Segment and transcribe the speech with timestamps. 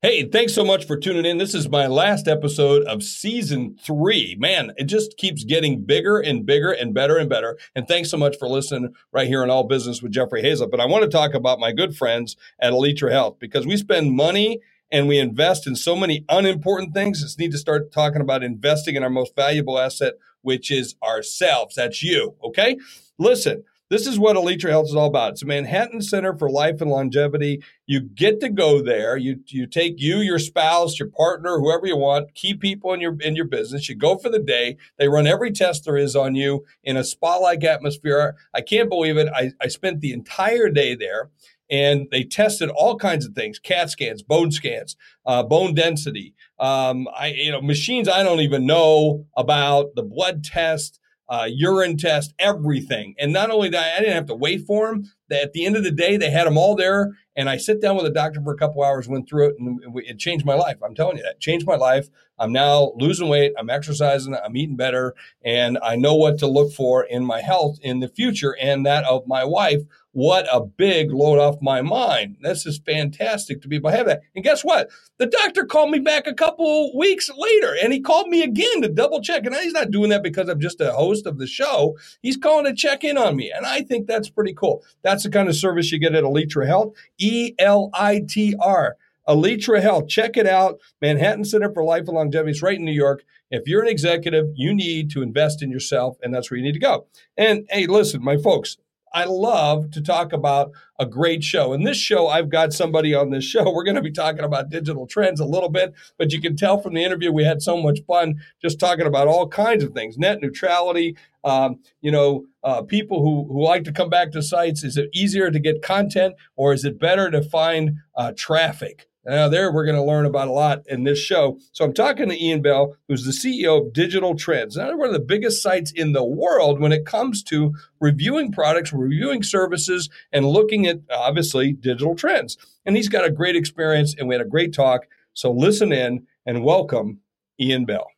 [0.00, 1.38] Hey, thanks so much for tuning in.
[1.38, 4.36] This is my last episode of season three.
[4.38, 7.58] Man, it just keeps getting bigger and bigger and better and better.
[7.74, 10.70] And thanks so much for listening right here on All Business with Jeffrey Hayzlett.
[10.70, 14.12] But I want to talk about my good friends at Elitra Health because we spend
[14.12, 14.60] money
[14.92, 17.20] and we invest in so many unimportant things.
[17.20, 21.74] It's need to start talking about investing in our most valuable asset, which is ourselves.
[21.74, 22.36] That's you.
[22.44, 22.78] Okay.
[23.18, 23.64] Listen.
[23.90, 25.32] This is what Elitra Health is all about.
[25.32, 27.62] It's a Manhattan Center for Life and Longevity.
[27.86, 29.16] You get to go there.
[29.16, 33.16] You you take you, your spouse, your partner, whoever you want, key people in your
[33.20, 33.88] in your business.
[33.88, 34.76] You go for the day.
[34.98, 38.36] They run every test there is on you in a spa-like atmosphere.
[38.52, 39.28] I can't believe it.
[39.34, 41.30] I, I spent the entire day there
[41.70, 47.06] and they tested all kinds of things cat scans bone scans uh, bone density um,
[47.14, 52.34] I, you know machines i don't even know about the blood test uh, urine test,
[52.38, 53.14] everything.
[53.18, 55.10] And not only that, I didn't have to wait for them.
[55.30, 57.12] At the end of the day, they had them all there.
[57.36, 59.80] And I sit down with a doctor for a couple hours, went through it, and
[59.96, 60.78] it changed my life.
[60.82, 62.08] I'm telling you that changed my life.
[62.38, 63.52] I'm now losing weight.
[63.58, 64.34] I'm exercising.
[64.34, 68.08] I'm eating better, and I know what to look for in my health in the
[68.08, 69.82] future and that of my wife
[70.18, 72.38] what a big load off my mind.
[72.40, 74.22] This is fantastic to be able to have that.
[74.34, 74.88] And guess what?
[75.18, 78.88] The doctor called me back a couple weeks later and he called me again to
[78.88, 79.46] double check.
[79.46, 81.96] And he's not doing that because I'm just a host of the show.
[82.20, 83.52] He's calling to check in on me.
[83.54, 84.82] And I think that's pretty cool.
[85.02, 86.96] That's the kind of service you get at Elitra Health.
[87.18, 88.96] E L I T R.
[89.28, 90.08] Elitra Health.
[90.08, 90.80] Check it out.
[91.00, 92.50] Manhattan Center for Life and Longevity.
[92.50, 93.22] It's right in New York.
[93.52, 96.72] If you're an executive, you need to invest in yourself, and that's where you need
[96.72, 97.06] to go.
[97.36, 98.78] And hey, listen, my folks,
[99.12, 101.72] I love to talk about a great show.
[101.72, 103.70] And this show, I've got somebody on this show.
[103.74, 106.78] We're going to be talking about digital trends a little bit, but you can tell
[106.78, 110.18] from the interview we had so much fun just talking about all kinds of things
[110.18, 111.16] net neutrality.
[111.44, 114.84] Um, you know, uh, people who, who like to come back to sites.
[114.84, 119.07] Is it easier to get content or is it better to find uh, traffic?
[119.28, 121.58] Now, there we're going to learn about a lot in this show.
[121.72, 124.74] So I'm talking to Ian Bell, who's the CEO of Digital Trends.
[124.74, 128.90] Now, one of the biggest sites in the world when it comes to reviewing products,
[128.90, 132.56] reviewing services, and looking at obviously digital trends.
[132.86, 135.02] And he's got a great experience, and we had a great talk.
[135.34, 137.20] So listen in and welcome
[137.60, 138.10] Ian Bell.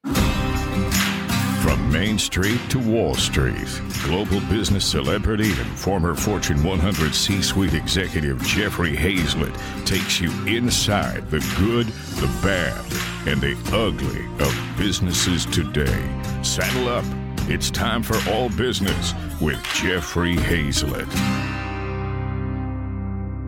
[1.90, 8.40] Main Street to Wall Street, global business celebrity and former Fortune 100 C suite executive
[8.44, 11.86] Jeffrey Hayzlett takes you inside the good,
[12.20, 12.78] the bad,
[13.26, 16.08] and the ugly of businesses today.
[16.42, 17.04] Saddle up.
[17.50, 21.08] It's time for All Business with Jeffrey Hayzlett.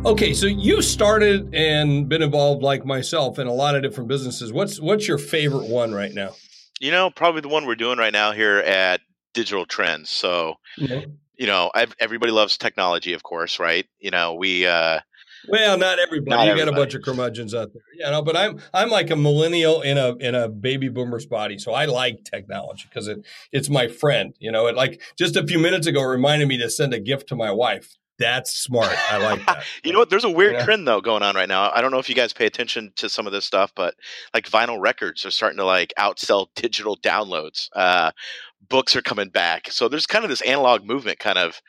[0.04, 4.52] Okay, so you started and been involved like myself in a lot of different businesses.
[4.52, 6.34] What's what's your favorite one right now?
[6.82, 9.00] You know, probably the one we're doing right now here at
[9.34, 10.10] Digital Trends.
[10.10, 10.56] So,
[11.36, 13.86] you know, I've, everybody loves technology, of course, right?
[14.00, 14.66] You know, we.
[14.66, 14.98] Uh,
[15.48, 16.30] well, not everybody.
[16.30, 16.70] Not you everybody.
[16.72, 18.20] got a bunch of curmudgeons out there, you know.
[18.22, 21.84] But I'm I'm like a millennial in a in a baby boomer's body, so I
[21.84, 24.34] like technology because it it's my friend.
[24.40, 27.28] You know, it like just a few minutes ago reminded me to send a gift
[27.28, 27.96] to my wife.
[28.22, 28.96] That's smart.
[29.10, 29.64] I like that.
[29.82, 30.10] you know what?
[30.10, 30.64] There's a weird yeah.
[30.64, 31.70] trend though going on right now.
[31.74, 33.94] I don't know if you guys pay attention to some of this stuff, but
[34.32, 37.68] like vinyl records are starting to like outsell digital downloads.
[37.74, 38.12] Uh,
[38.68, 41.60] books are coming back, so there's kind of this analog movement kind of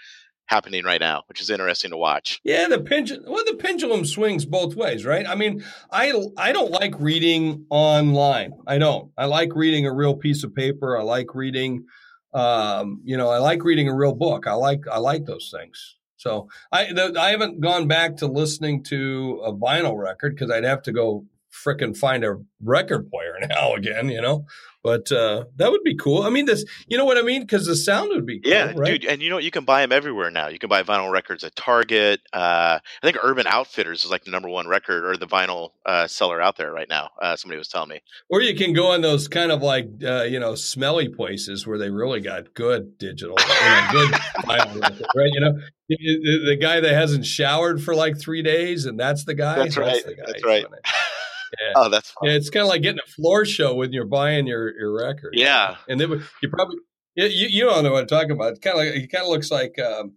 [0.45, 2.39] happening right now, which is interesting to watch.
[2.43, 3.23] Yeah, the pendulum.
[3.27, 5.27] Well, the pendulum swings both ways, right?
[5.27, 8.53] I mean, I I don't like reading online.
[8.67, 9.11] I don't.
[9.17, 10.97] I like reading a real piece of paper.
[10.97, 11.85] I like reading.
[12.33, 14.47] Um, you know, I like reading a real book.
[14.47, 15.97] I like I like those things.
[16.23, 16.89] So I
[17.19, 21.25] I haven't gone back to listening to a vinyl record because I'd have to go
[21.53, 24.45] fricking find a record player now again, you know.
[24.83, 26.23] But uh, that would be cool.
[26.23, 27.41] I mean, this, you know what I mean?
[27.41, 28.99] Because the sound would be cool, yeah, right?
[28.99, 29.05] dude.
[29.05, 30.49] And you know, you can buy them everywhere now.
[30.49, 32.19] You can buy vinyl records at Target.
[32.33, 36.07] Uh, I think Urban Outfitters is like the number one record or the vinyl uh,
[36.07, 37.11] seller out there right now.
[37.21, 38.01] Uh, somebody was telling me.
[38.29, 41.77] Or you can go in those kind of like uh, you know smelly places where
[41.77, 44.11] they really got good digital, you know, good
[44.43, 45.31] vinyl record, right?
[45.31, 49.33] You know, the, the, guy that hasn't showered for like three days, and that's the
[49.33, 49.59] guy.
[49.59, 49.93] That's right.
[49.93, 50.23] That's, the guy.
[50.27, 50.65] that's right.
[51.59, 51.73] Yeah.
[51.75, 52.29] Oh, that's fun.
[52.29, 55.33] Yeah, it's kind of like getting a floor show when you're buying your your record.
[55.33, 56.77] Yeah, and then you probably
[57.15, 58.53] you you don't know what I'm talking about.
[58.53, 59.77] It kind of like it kind of looks like.
[59.79, 60.13] Um,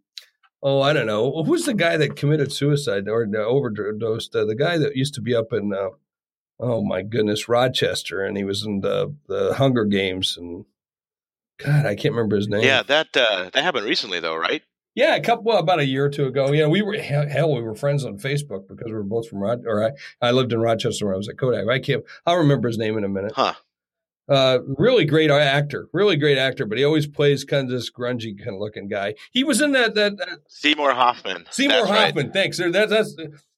[0.63, 1.43] oh, I don't know.
[1.45, 4.35] Who's the guy that committed suicide or overdosed?
[4.35, 5.91] Uh, the guy that used to be up in, uh,
[6.59, 10.65] oh my goodness, Rochester, and he was in the the Hunger Games, and
[11.59, 12.65] God, I can't remember his name.
[12.65, 14.63] Yeah, that uh, that happened recently, though, right?
[14.97, 16.51] Yeah, a couple well, about a year or two ago.
[16.53, 19.65] Yeah, we were hell, we were friends on Facebook because we were both from Rod.
[19.67, 19.91] Or I,
[20.21, 21.69] I lived in Rochester when I was at Kodak.
[21.69, 22.03] I can't.
[22.25, 23.33] I'll remember his name in a minute.
[23.37, 23.53] Huh.
[24.29, 28.37] Uh, really great actor, really great actor, but he always plays kind of this grungy
[28.37, 29.15] kind of looking guy.
[29.31, 31.45] He was in that that, that Seymour Hoffman.
[31.51, 32.27] Seymour that's Hoffman.
[32.27, 32.33] Right.
[32.33, 32.57] Thanks.
[32.57, 33.15] That, that's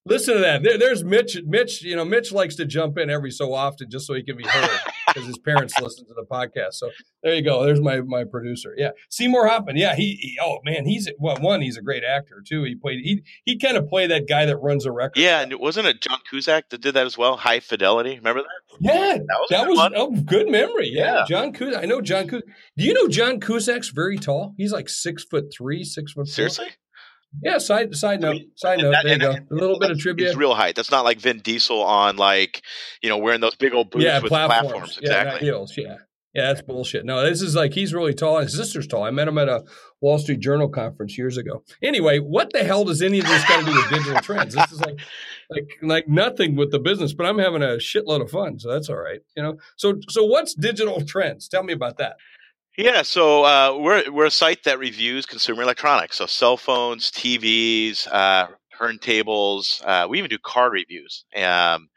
[0.08, 0.62] Listen to that.
[0.62, 1.36] There, there's Mitch.
[1.46, 4.36] Mitch, you know, Mitch likes to jump in every so often just so he can
[4.36, 4.80] be heard
[5.18, 6.74] because his parents listen to the podcast.
[6.74, 6.90] So
[7.22, 7.64] there you go.
[7.64, 8.74] There's my my producer.
[8.76, 9.76] Yeah, Seymour Hoffman.
[9.76, 10.38] Yeah, he, he.
[10.40, 11.36] oh man, he's well.
[11.40, 12.64] One, he's a great actor too.
[12.64, 13.00] He played.
[13.02, 15.18] He he kind of played that guy that runs a record.
[15.18, 17.36] Yeah, and wasn't it John Cusack that did that as well?
[17.36, 18.16] High Fidelity.
[18.16, 18.48] Remember that?
[18.80, 20.90] Yeah, that was, that was oh, good memory.
[20.90, 21.24] Yeah, yeah.
[21.28, 21.82] John Cusack.
[21.82, 22.48] I know John Cusack.
[22.76, 24.54] Do you know John Cusack's very tall?
[24.56, 26.28] He's like six foot three, six foot.
[26.28, 26.48] Four.
[27.42, 28.92] Yeah, side side note, side note.
[28.92, 29.30] That, there you go.
[29.32, 30.28] a little bit of trivia.
[30.28, 30.74] It's real height.
[30.74, 32.62] That's not like Vin Diesel on like
[33.02, 34.70] you know wearing those big old boots yeah, with platforms.
[34.70, 34.98] platforms.
[34.98, 35.46] Exactly.
[35.46, 35.74] Yeah, heels.
[35.76, 35.96] Yeah,
[36.34, 37.04] yeah, that's bullshit.
[37.04, 38.38] No, this is like he's really tall.
[38.38, 39.02] His sister's tall.
[39.02, 39.64] I met him at a
[40.00, 41.64] Wall Street Journal conference years ago.
[41.82, 44.54] Anyway, what the hell does any of this got to do with digital trends?
[44.54, 45.00] This is like
[45.50, 48.88] like like nothing with the business, but I'm having a shitload of fun, so that's
[48.88, 49.20] all right.
[49.36, 49.56] You know.
[49.76, 51.48] So so what's digital trends?
[51.48, 52.16] Tell me about that.
[52.78, 58.06] Yeah, so uh, we're we're a site that reviews consumer electronics, so cell phones, TVs,
[58.06, 58.46] uh,
[58.80, 59.82] turntables.
[59.84, 61.24] Uh, we even do car reviews.
[61.34, 61.88] Um,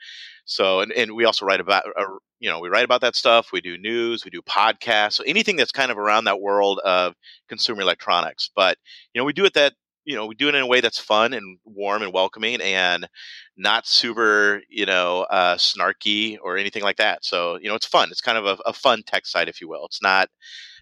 [0.46, 2.06] so and, and we also write about uh,
[2.40, 3.52] you know we write about that stuff.
[3.54, 7.14] We do news, we do podcasts, so anything that's kind of around that world of
[7.48, 8.50] consumer electronics.
[8.56, 8.80] But
[9.14, 9.74] you know we do it that
[10.04, 13.08] you know we do it in a way that's fun and warm and welcoming and
[13.56, 17.24] not super you know uh, snarky or anything like that.
[17.24, 18.10] So you know it's fun.
[18.10, 19.86] It's kind of a, a fun tech site, if you will.
[19.86, 20.28] It's not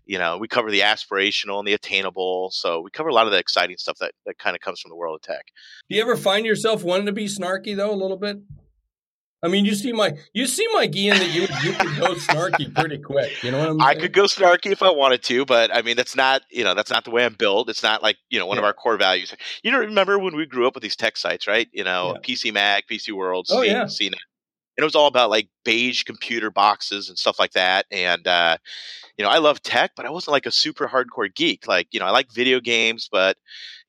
[0.05, 2.49] you know, we cover the aspirational and the attainable.
[2.51, 4.89] So we cover a lot of the exciting stuff that, that kind of comes from
[4.89, 5.45] the world of tech.
[5.89, 8.39] Do you ever find yourself wanting to be snarky though, a little bit?
[9.41, 12.73] I mean, you see my you see my Ian that you you could go snarky
[12.79, 13.41] pretty quick.
[13.41, 13.97] You know what I'm saying?
[13.97, 16.75] I could go snarky if I wanted to, but I mean that's not you know
[16.75, 17.69] that's not the way I'm built.
[17.69, 18.61] It's not like you know one yeah.
[18.61, 19.33] of our core values.
[19.63, 21.69] You know, remember when we grew up with these tech sites, right?
[21.71, 22.35] You know, yeah.
[22.35, 23.85] PC Mag, PC World, oh, yeah.
[23.85, 24.15] CNET.
[24.79, 27.85] And it was all about like beige computer boxes and stuff like that.
[27.91, 28.55] And uh,
[29.17, 31.67] you know, I love tech, but I wasn't like a super hardcore geek.
[31.67, 33.35] Like, you know, I like video games, but,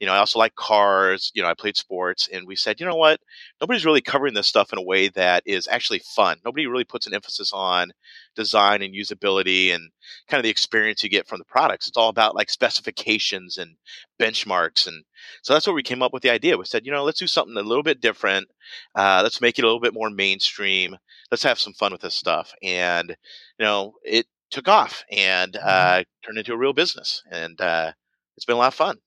[0.00, 1.30] you know, I also like cars.
[1.32, 2.28] You know, I played sports.
[2.32, 3.20] And we said, you know what?
[3.60, 6.38] Nobody's really covering this stuff in a way that is actually fun.
[6.44, 7.92] Nobody really puts an emphasis on
[8.40, 9.90] design and usability and
[10.28, 11.88] kind of the experience you get from the products.
[11.88, 13.76] It's all about like specifications and
[14.20, 14.86] benchmarks.
[14.86, 15.04] And
[15.42, 16.58] so that's where we came up with the idea.
[16.58, 18.48] We said, you know, let's do something a little bit different.
[18.94, 20.96] Uh, let's make it a little bit more mainstream.
[21.30, 22.52] Let's have some fun with this stuff.
[22.62, 23.10] And,
[23.58, 25.66] you know, it, took off and mm-hmm.
[25.66, 27.92] uh, turned into a real business, and uh,
[28.36, 28.98] it's been a lot of fun.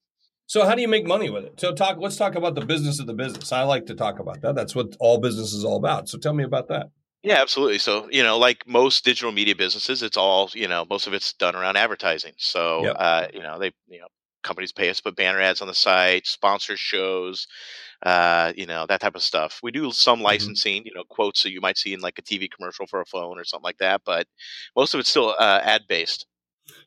[0.46, 1.60] So, how do you make money with it?
[1.60, 1.98] So, talk.
[1.98, 3.52] Let's talk about the business of the business.
[3.52, 4.54] I like to talk about that.
[4.54, 6.08] That's what all business is all about.
[6.08, 6.90] So, tell me about that.
[7.24, 7.78] Yeah, absolutely.
[7.78, 10.84] So, you know, like most digital media businesses, it's all you know.
[10.90, 12.34] Most of it's done around advertising.
[12.36, 12.96] So, yep.
[12.98, 14.08] uh, you know, they you know
[14.42, 17.46] companies pay us to put banner ads on the site, sponsor shows,
[18.02, 19.58] uh, you know, that type of stuff.
[19.62, 20.26] We do some mm-hmm.
[20.26, 20.88] licensing, mm-hmm.
[20.88, 23.38] you know, quotes that you might see in like a TV commercial for a phone
[23.38, 24.26] or something like that, but
[24.76, 26.26] most of it's still uh, ad based.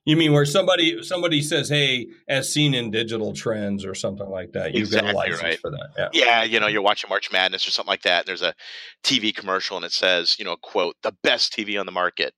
[0.06, 4.54] You mean where somebody somebody says, "Hey, as seen in digital trends" or something like
[4.54, 4.74] that?
[4.74, 5.60] You exactly get a license right.
[5.60, 5.90] for that.
[5.98, 6.10] Yeah.
[6.14, 8.20] yeah, you know, you're watching March Madness or something like that.
[8.20, 8.56] And there's a
[9.04, 12.34] TV commercial and it says, you know, quote, "The best TV on the market."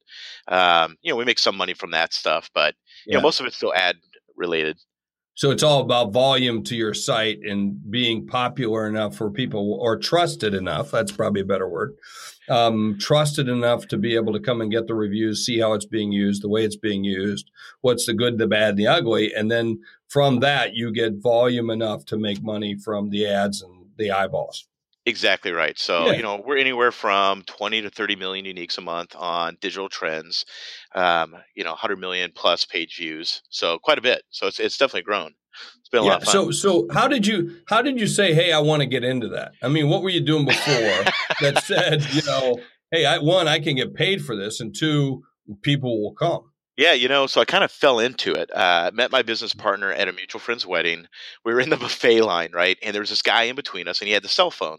[0.47, 2.73] Um, you know, we make some money from that stuff, but
[3.05, 3.17] you yeah.
[3.17, 3.97] know, most of it's still ad
[4.35, 4.77] related.
[5.39, 9.97] So it's all about volume to your site and being popular enough for people or
[9.97, 10.91] trusted enough.
[10.91, 11.95] That's probably a better word.
[12.49, 15.85] Um, trusted enough to be able to come and get the reviews, see how it's
[15.85, 17.51] being used, the way it's being used,
[17.81, 19.33] what's the good, the bad, and the ugly.
[19.33, 23.85] And then from that, you get volume enough to make money from the ads and
[23.97, 24.67] the eyeballs.
[25.05, 25.77] Exactly right.
[25.79, 26.13] So, yeah.
[26.13, 30.45] you know, we're anywhere from 20 to 30 million uniques a month on digital trends,
[30.93, 33.41] um, you know, 100 million plus page views.
[33.49, 34.23] So quite a bit.
[34.29, 35.33] So it's, it's definitely grown.
[35.79, 36.33] It's been a yeah, lot of fun.
[36.33, 39.29] So, so how did you, how did you say, Hey, I want to get into
[39.29, 39.53] that?
[39.61, 40.73] I mean, what were you doing before
[41.41, 42.59] that said, you know,
[42.91, 44.59] Hey, I, one, I can get paid for this.
[44.59, 45.23] And two,
[45.61, 46.51] people will come.
[46.79, 48.49] Yeah, you know, so I kind of fell into it.
[48.55, 51.07] Uh, met my business partner at a mutual friend's wedding.
[51.43, 52.77] We were in the buffet line, right?
[52.81, 54.77] And there was this guy in between us, and he had the cell phone.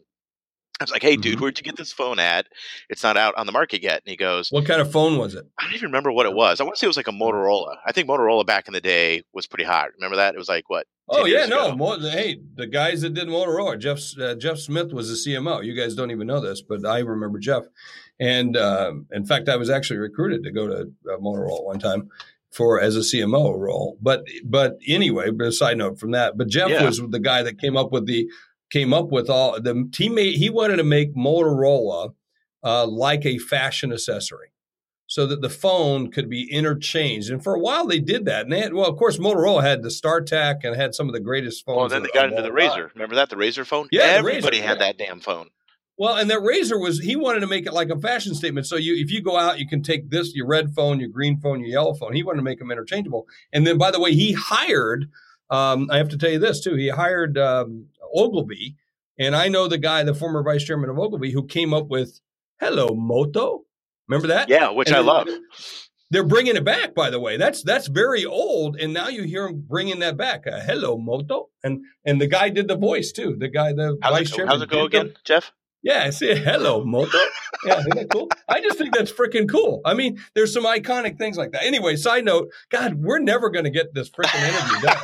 [0.80, 1.42] I was like, "Hey, dude, mm-hmm.
[1.42, 2.46] where'd you get this phone at?
[2.88, 5.34] It's not out on the market yet." And he goes, "What kind of phone was
[5.34, 6.60] it?" I don't even remember what it was.
[6.60, 7.76] I want to say it was like a Motorola.
[7.86, 9.90] I think Motorola back in the day was pretty hot.
[9.96, 10.34] Remember that?
[10.34, 10.86] It was like what?
[11.08, 11.74] Oh yeah, no.
[11.76, 15.64] More, hey, the guys that did Motorola, Jeff uh, Jeff Smith was the CMO.
[15.64, 17.64] You guys don't even know this, but I remember Jeff.
[18.18, 22.10] And uh, in fact, I was actually recruited to go to uh, Motorola one time
[22.50, 23.96] for as a CMO role.
[24.00, 26.36] But but anyway, but a side note from that.
[26.36, 26.84] But Jeff yeah.
[26.84, 28.28] was the guy that came up with the
[28.70, 30.34] came up with all the teammate.
[30.34, 32.14] He wanted to make Motorola
[32.62, 34.52] uh, like a fashion accessory
[35.06, 37.30] so that the phone could be interchanged.
[37.30, 38.42] And for a while they did that.
[38.42, 41.20] And they had, well, of course, Motorola had the StarTAC and had some of the
[41.20, 41.76] greatest phones.
[41.76, 42.94] Well, then they got into the Razr.
[42.94, 43.28] Remember that?
[43.28, 43.88] The Razor phone?
[43.90, 44.02] Yeah.
[44.02, 44.86] Everybody Razr, had yeah.
[44.86, 45.48] that damn phone.
[45.98, 48.66] Well, and that Razor was, he wanted to make it like a fashion statement.
[48.66, 51.38] So you, if you go out, you can take this, your red phone, your green
[51.40, 52.14] phone, your yellow phone.
[52.14, 53.26] He wanted to make them interchangeable.
[53.52, 55.10] And then, by the way, he hired,
[55.50, 58.76] um, I have to tell you this too, he hired um, Ogilvy
[59.18, 62.20] And I know the guy, the former vice chairman of Ogilvy, who came up with
[62.58, 63.62] "Hello Moto."
[64.08, 64.48] Remember that?
[64.48, 65.28] Yeah, which And I love.
[66.12, 67.36] They're bringing it back, by the way.
[67.36, 70.44] That's that's very old, and now you hear him bringing that back.
[70.46, 73.36] Uh, Hello Moto, and and the guy did the voice too.
[73.38, 74.52] The guy, the How's vice it, chairman.
[74.54, 75.52] how's it go again, Jeff?
[75.84, 77.16] yeah, I say hello, Moto.
[77.64, 78.28] Yeah, isn't that cool?
[78.48, 79.82] I just think that's freaking cool.
[79.84, 81.62] I mean, there's some iconic things like that.
[81.62, 84.98] Anyway, side note, God, we're never going to get this freaking interview done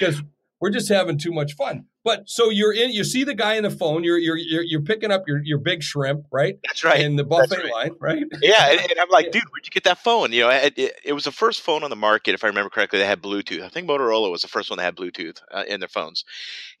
[0.00, 0.22] because
[0.62, 1.86] we're just having too much fun.
[2.04, 4.82] But so you're in, you see the guy in the phone, you're you're you're, you're
[4.82, 6.56] picking up your your big shrimp, right?
[6.64, 7.00] That's right.
[7.00, 7.72] In the buffet right.
[7.72, 8.22] line, right?
[8.40, 10.32] Yeah, and, and I'm like, dude, where'd you get that phone?
[10.32, 12.70] You know, it, it, it was the first phone on the market, if I remember
[12.70, 13.62] correctly, that had Bluetooth.
[13.62, 16.24] I think Motorola was the first one that had Bluetooth uh, in their phones.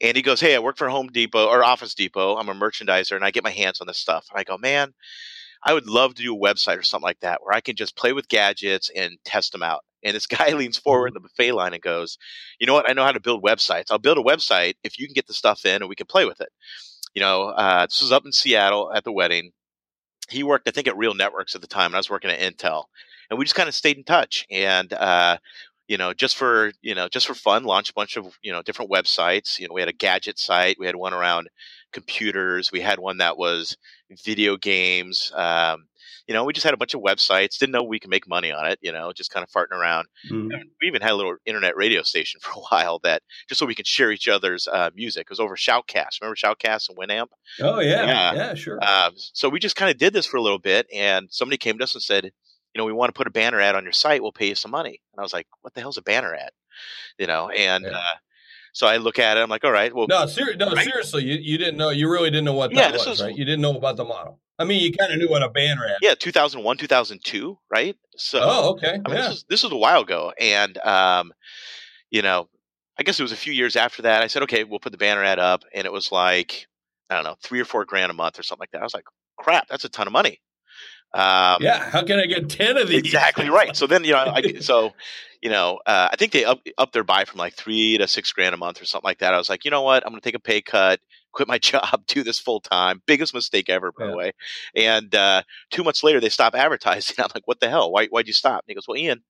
[0.00, 2.36] And he goes, "Hey, I work for Home Depot or Office Depot.
[2.36, 4.94] I'm a merchandiser, and I get my hands on this stuff." And I go, "Man,
[5.64, 7.96] I would love to do a website or something like that where I can just
[7.96, 11.52] play with gadgets and test them out." And this guy leans forward in the buffet
[11.52, 12.18] line and goes,
[12.58, 12.88] "You know what?
[12.88, 13.90] I know how to build websites.
[13.90, 16.24] I'll build a website if you can get the stuff in and we can play
[16.24, 16.50] with it."
[17.14, 19.52] You know, uh, this was up in Seattle at the wedding
[20.32, 22.40] he worked, I think, at Real Networks at the time, and I was working at
[22.40, 22.84] Intel,
[23.30, 24.46] and we just kind of stayed in touch.
[24.50, 25.38] And uh,
[25.88, 28.62] you know, just for you know, just for fun, launched a bunch of you know
[28.62, 29.58] different websites.
[29.58, 31.48] You know, we had a gadget site, we had one around
[31.92, 33.76] computers, we had one that was
[34.24, 35.32] video games.
[35.34, 35.86] Um,
[36.32, 37.58] you know, we just had a bunch of websites.
[37.58, 38.78] Didn't know we could make money on it.
[38.80, 40.06] You know, just kind of farting around.
[40.30, 43.74] We even had a little internet radio station for a while that just so we
[43.74, 45.22] could share each other's uh, music.
[45.22, 46.22] It was over Shoutcast.
[46.22, 47.26] Remember Shoutcast and Winamp?
[47.60, 48.34] Oh yeah, Yeah.
[48.34, 48.82] yeah, sure.
[48.82, 51.76] Um, so we just kind of did this for a little bit, and somebody came
[51.76, 53.92] to us and said, you know, we want to put a banner ad on your
[53.92, 54.22] site.
[54.22, 55.02] We'll pay you some money.
[55.12, 56.50] And I was like, what the hell's a banner ad?
[57.18, 57.90] You know, and Yeah.
[57.98, 58.02] uh,
[58.72, 59.40] so I look at it.
[59.40, 60.82] I'm like, all right, well, no, ser- no, right?
[60.82, 61.90] seriously, you, you didn't know.
[61.90, 63.36] You really didn't know what Yeah, that this was, was- right?
[63.36, 64.40] You didn't know about the model.
[64.58, 65.96] I mean, you kind of knew what a banner ad.
[66.02, 67.96] yeah, 2001, 2002, right?
[68.16, 68.90] So Oh, okay.
[68.90, 69.28] I mean, yeah.
[69.28, 71.32] this, is, this was a while ago, and um,
[72.10, 72.48] you know,
[72.98, 74.22] I guess it was a few years after that.
[74.22, 76.66] I said, okay, we'll put the banner ad up, and it was like
[77.12, 78.80] I don't know, three or four grand a month or something like that.
[78.80, 79.04] I was like,
[79.38, 80.40] crap, that's a ton of money.
[81.14, 81.90] Um, yeah.
[81.90, 83.00] How can I get ten of these?
[83.00, 83.76] exactly right.
[83.76, 84.92] So then, you know, I, so,
[85.42, 88.32] you know, uh, I think they up, up their buy from like three to six
[88.32, 89.34] grand a month or something like that.
[89.34, 90.06] I was like, you know what?
[90.06, 91.00] I'm going to take a pay cut,
[91.32, 93.02] quit my job, do this full time.
[93.06, 94.10] Biggest mistake ever, by Yeah.
[94.10, 94.32] the way.
[94.74, 97.16] And uh, two months later, they stop advertising.
[97.18, 97.90] I'm like, what the hell?
[97.92, 98.64] Why, why'd you stop?
[98.64, 99.22] And he goes, well, Ian,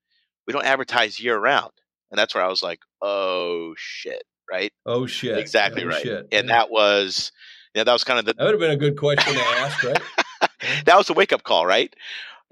[0.47, 1.73] we don't advertise year round.
[2.11, 4.23] And that's where I was like, oh, shit.
[4.51, 4.73] Right.
[4.85, 5.39] Oh shit!
[5.39, 6.03] exactly Oh, right.
[6.03, 6.29] Shit.
[6.31, 6.57] And Yeah.
[6.57, 7.33] that was,
[7.75, 9.83] yeah, that was kind of the, that would have been a good question to ask,
[9.83, 9.99] right?
[10.85, 11.95] that was a wake up call, right?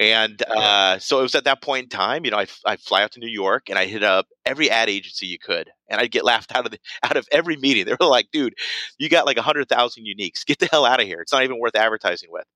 [0.01, 3.03] And uh, so it was at that point in time, you know, I I fly
[3.03, 6.11] out to New York and I hit up every ad agency you could, and I'd
[6.11, 7.85] get laughed out of the, out of every meeting.
[7.85, 8.55] They were like, "Dude,
[8.99, 10.45] you got like a hundred thousand uniques.
[10.47, 11.21] Get the hell out of here.
[11.21, 12.47] It's not even worth advertising with."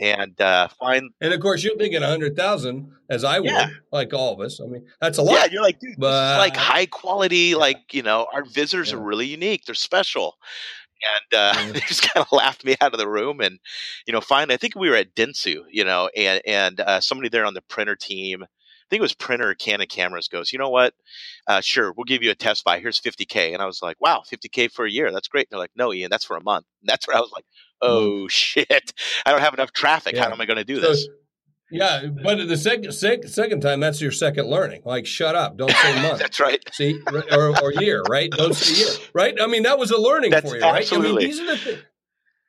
[0.00, 3.68] And uh, find And of course, you're thinking a hundred thousand, as I would, Yeah.
[3.92, 4.60] like all of us.
[4.60, 5.34] I mean, that's a lot.
[5.34, 7.54] yeah, you're like, dude, But- like high quality.
[7.54, 8.96] Like you know, our visitors Yeah.
[8.96, 9.64] are really unique.
[9.66, 10.34] They're special.
[11.12, 11.72] And uh, Yeah.
[11.72, 13.40] they just kind of laughed me out of the room.
[13.40, 13.58] And
[14.06, 17.28] you know, finally, I think we were at Dentsu, you know, and and uh, somebody
[17.28, 18.46] there on the printer team, I
[18.90, 20.94] think it was printer or Canon cameras, goes, you know what?
[21.46, 22.80] Uh, sure, we'll give you a test buy.
[22.80, 23.52] Here's 50k.
[23.52, 25.10] And I was like, wow, 50k for a year.
[25.12, 25.46] That's great.
[25.46, 26.66] And they're like, no, Ian, that's for a month.
[26.82, 27.44] And that's where I was like,
[27.82, 28.92] oh shit,
[29.26, 30.16] I don't have enough traffic.
[30.16, 31.08] How am I going to do So- this?
[31.70, 34.82] Yeah, but the second sec- second time, that's your second learning.
[34.84, 35.56] Like, shut up!
[35.56, 36.18] Don't say month.
[36.20, 36.62] that's right.
[36.72, 37.00] See,
[37.32, 38.30] or, or year, right?
[38.30, 39.34] Don't say year, right?
[39.40, 40.74] I mean, that was a learning That's for you, right?
[40.74, 41.24] I absolutely.
[41.24, 41.82] mean, these are the things.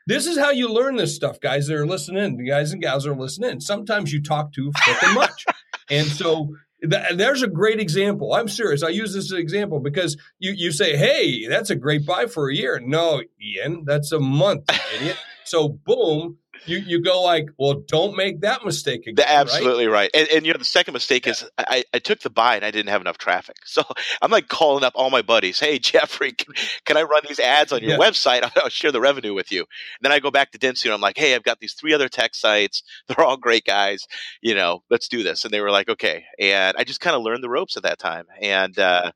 [0.08, 3.08] This is how you learn this stuff, guys that are listening, the guys and gals
[3.08, 3.60] are listening.
[3.60, 5.46] Sometimes you talk too freaking much.
[5.90, 6.50] and so
[6.88, 8.34] th- there's a great example.
[8.34, 8.84] I'm serious.
[8.84, 12.28] I use this as an example because you, you say, hey, that's a great buy
[12.28, 12.80] for a year.
[12.80, 15.18] No, Ian, that's a month, idiot.
[15.44, 19.16] So boom, you, you go like, well, don't make that mistake again.
[19.16, 19.30] The- right?
[19.32, 20.10] absolutely right.
[20.14, 22.72] And, and you know, the second mistake is I, I took the buy and I
[22.72, 23.58] didn't have enough traffic.
[23.76, 23.84] So
[24.22, 25.60] I'm like calling up all my buddies.
[25.60, 26.54] Hey, Jeffrey, can,
[26.86, 27.98] can I run these ads on your Yeah.
[27.98, 28.44] website?
[28.44, 29.60] I'll, I'll share the revenue with you.
[29.62, 29.68] And
[30.02, 32.08] then I go back to Dentsu and I'm like, hey, I've got these three other
[32.08, 32.84] tech sites.
[33.08, 34.06] They're all great guys.
[34.42, 35.44] You know, let's do this.
[35.44, 36.24] And they were like, okay.
[36.40, 38.26] And I just kind of learned the ropes at that time.
[38.42, 39.12] And, uh,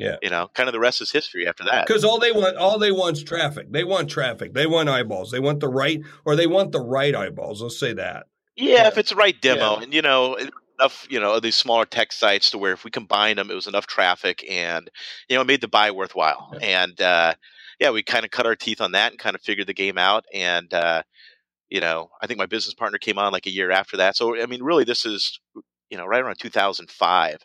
[0.00, 0.16] Yeah.
[0.22, 1.86] you know, kind of the rest is history after that.
[1.86, 3.70] Because all they want, all they want is traffic.
[3.70, 4.54] They want traffic.
[4.54, 5.30] They want eyeballs.
[5.30, 7.62] They want the right, or they want the right eyeballs.
[7.62, 8.26] Let's say that.
[8.56, 9.82] Yeah, if it's the right demo, Yeah.
[9.84, 10.36] and you know,
[10.78, 13.66] enough, you know, these smaller tech sites to where if we combined them, it was
[13.66, 14.90] enough traffic, and
[15.28, 16.52] you know, it made the buy worthwhile.
[16.60, 17.34] And uh,
[17.78, 19.96] yeah, we kind of cut our teeth on that and kind of figured the game
[19.98, 20.24] out.
[20.34, 21.02] And uh,
[21.68, 24.16] you know, I think my business partner came on like a year after that.
[24.16, 25.38] So I mean, really, this is
[25.88, 27.38] you know right around 2005.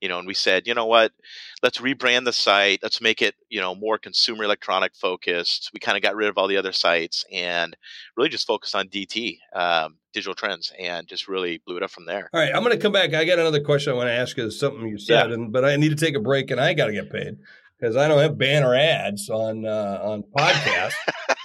[0.00, 1.12] You know, and we said, you know what,
[1.62, 2.80] let's rebrand the site.
[2.82, 5.70] Let's make it, you know, more consumer electronic focused.
[5.72, 7.76] We kind of got rid of all the other sites and
[8.16, 12.06] really just focused on DT, um, digital trends, and just really blew it up from
[12.06, 12.30] there.
[12.32, 13.14] All right, I'm going to come back.
[13.14, 14.50] I got another question I want to ask you.
[14.50, 16.92] Something you said, and but I need to take a break, and I got to
[16.92, 17.38] get paid
[17.78, 20.94] because I don't have banner ads on uh, on podcasts.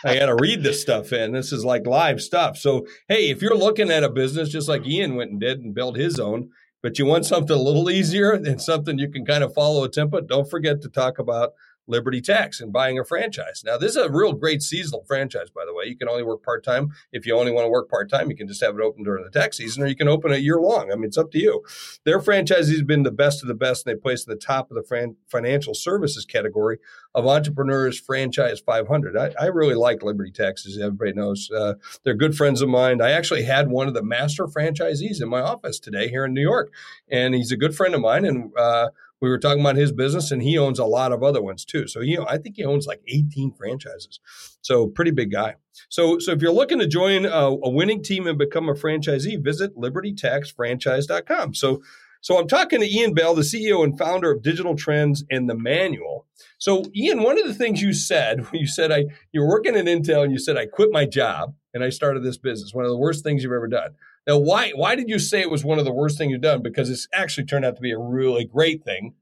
[0.06, 1.32] I got to read this stuff in.
[1.32, 2.58] This is like live stuff.
[2.58, 5.76] So, hey, if you're looking at a business just like Ian went and did and
[5.76, 6.50] built his own,
[6.84, 9.90] but you want something a little easier and something you can kind of follow a
[9.90, 11.54] template, don't forget to talk about
[11.88, 13.64] Liberty Tax and buying a franchise.
[13.66, 15.86] Now, this is a real great seasonal franchise, by the way.
[15.86, 16.90] You can only work part time.
[17.12, 19.24] If you only want to work part time, you can just have it open during
[19.24, 20.92] the tax season, or you can open it year long.
[20.92, 21.64] I mean, it's up to you.
[22.06, 24.72] Their franchisees have been the best of the best, and they place at the top
[24.72, 26.78] of the fran- financial services category
[27.14, 29.18] of Entrepreneurs Franchise 500.
[29.18, 31.50] I, I really like Liberty Tax, as everybody knows.
[31.52, 33.02] Uh, they're good friends of mine.
[33.02, 36.42] I actually had one of the master franchisees in my office today here in New
[36.42, 36.74] York,
[37.10, 38.26] and he's a good friend of mine.
[38.26, 38.90] And uh,
[39.24, 41.88] we were talking about his business, and he owns a lot of other ones too.
[41.88, 44.20] So you know, I think he owns like 18 franchises.
[44.62, 45.56] So pretty big guy.
[45.88, 49.42] So so if you're looking to join a, a winning team and become a franchisee,
[49.42, 51.56] visit libertytaxfranchise.com.
[51.56, 51.82] So
[52.20, 55.56] so I'm talking to Ian Bell, the CEO and founder of Digital Trends and the
[55.56, 56.28] Manual.
[56.58, 59.86] So Ian, one of the things you said, you said I you were working at
[59.86, 62.74] Intel and you said I quit my job and I started this business.
[62.74, 63.96] One of the worst things you've ever done.
[64.28, 66.62] Now, why why did you say it was one of the worst things you've done?
[66.62, 69.16] Because it's actually turned out to be a really great thing.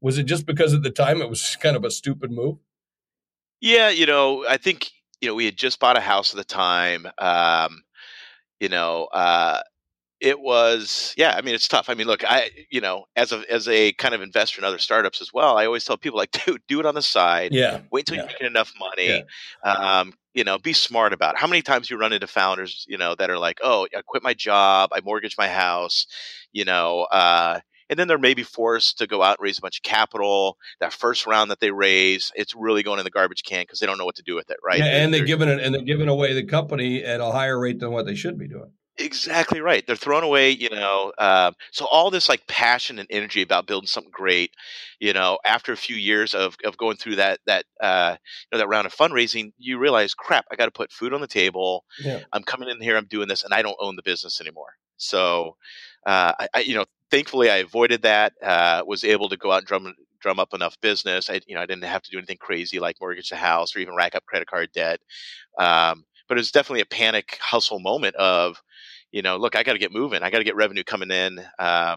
[0.00, 2.58] Was it just because at the time it was kind of a stupid move?
[3.60, 6.44] Yeah, you know, I think you know we had just bought a house at the
[6.44, 7.06] time.
[7.18, 7.82] Um,
[8.60, 9.60] you know, uh,
[10.20, 13.42] it was yeah i mean it's tough i mean look i you know as a
[13.50, 16.30] as a kind of investor in other startups as well i always tell people like
[16.46, 18.22] dude do it on the side yeah wait till yeah.
[18.22, 19.24] you're making enough money
[19.64, 20.00] yeah.
[20.00, 21.40] um, you know be smart about it.
[21.40, 24.22] how many times you run into founders you know that are like oh i quit
[24.22, 26.06] my job i mortgage my house
[26.52, 29.78] you know uh, and then they're maybe forced to go out and raise a bunch
[29.78, 30.56] of capital.
[30.80, 33.86] That first round that they raise, it's really going in the garbage can because they
[33.86, 34.78] don't know what to do with it, right?
[34.78, 37.58] Yeah, and they're, they're giving it and they're giving away the company at a higher
[37.58, 38.72] rate than what they should be doing.
[38.96, 39.84] Exactly right.
[39.84, 41.12] They're thrown away, you know.
[41.18, 44.52] Um, so all this like passion and energy about building something great,
[45.00, 48.58] you know, after a few years of, of going through that that uh, you know
[48.58, 51.84] that round of fundraising, you realize, crap, I got to put food on the table.
[51.98, 52.20] Yeah.
[52.32, 54.74] I'm coming in here, I'm doing this, and I don't own the business anymore.
[54.96, 55.56] So,
[56.06, 58.34] uh, I, I, you know, thankfully I avoided that.
[58.40, 61.28] Uh, was able to go out and drum drum up enough business.
[61.28, 63.80] I, you know, I didn't have to do anything crazy like mortgage the house or
[63.80, 65.00] even rack up credit card debt.
[65.58, 68.62] Um, but it was definitely a panic hustle moment of
[69.14, 70.24] you know, look, I got to get moving.
[70.24, 71.38] I got to get revenue coming in.
[71.56, 71.94] Uh,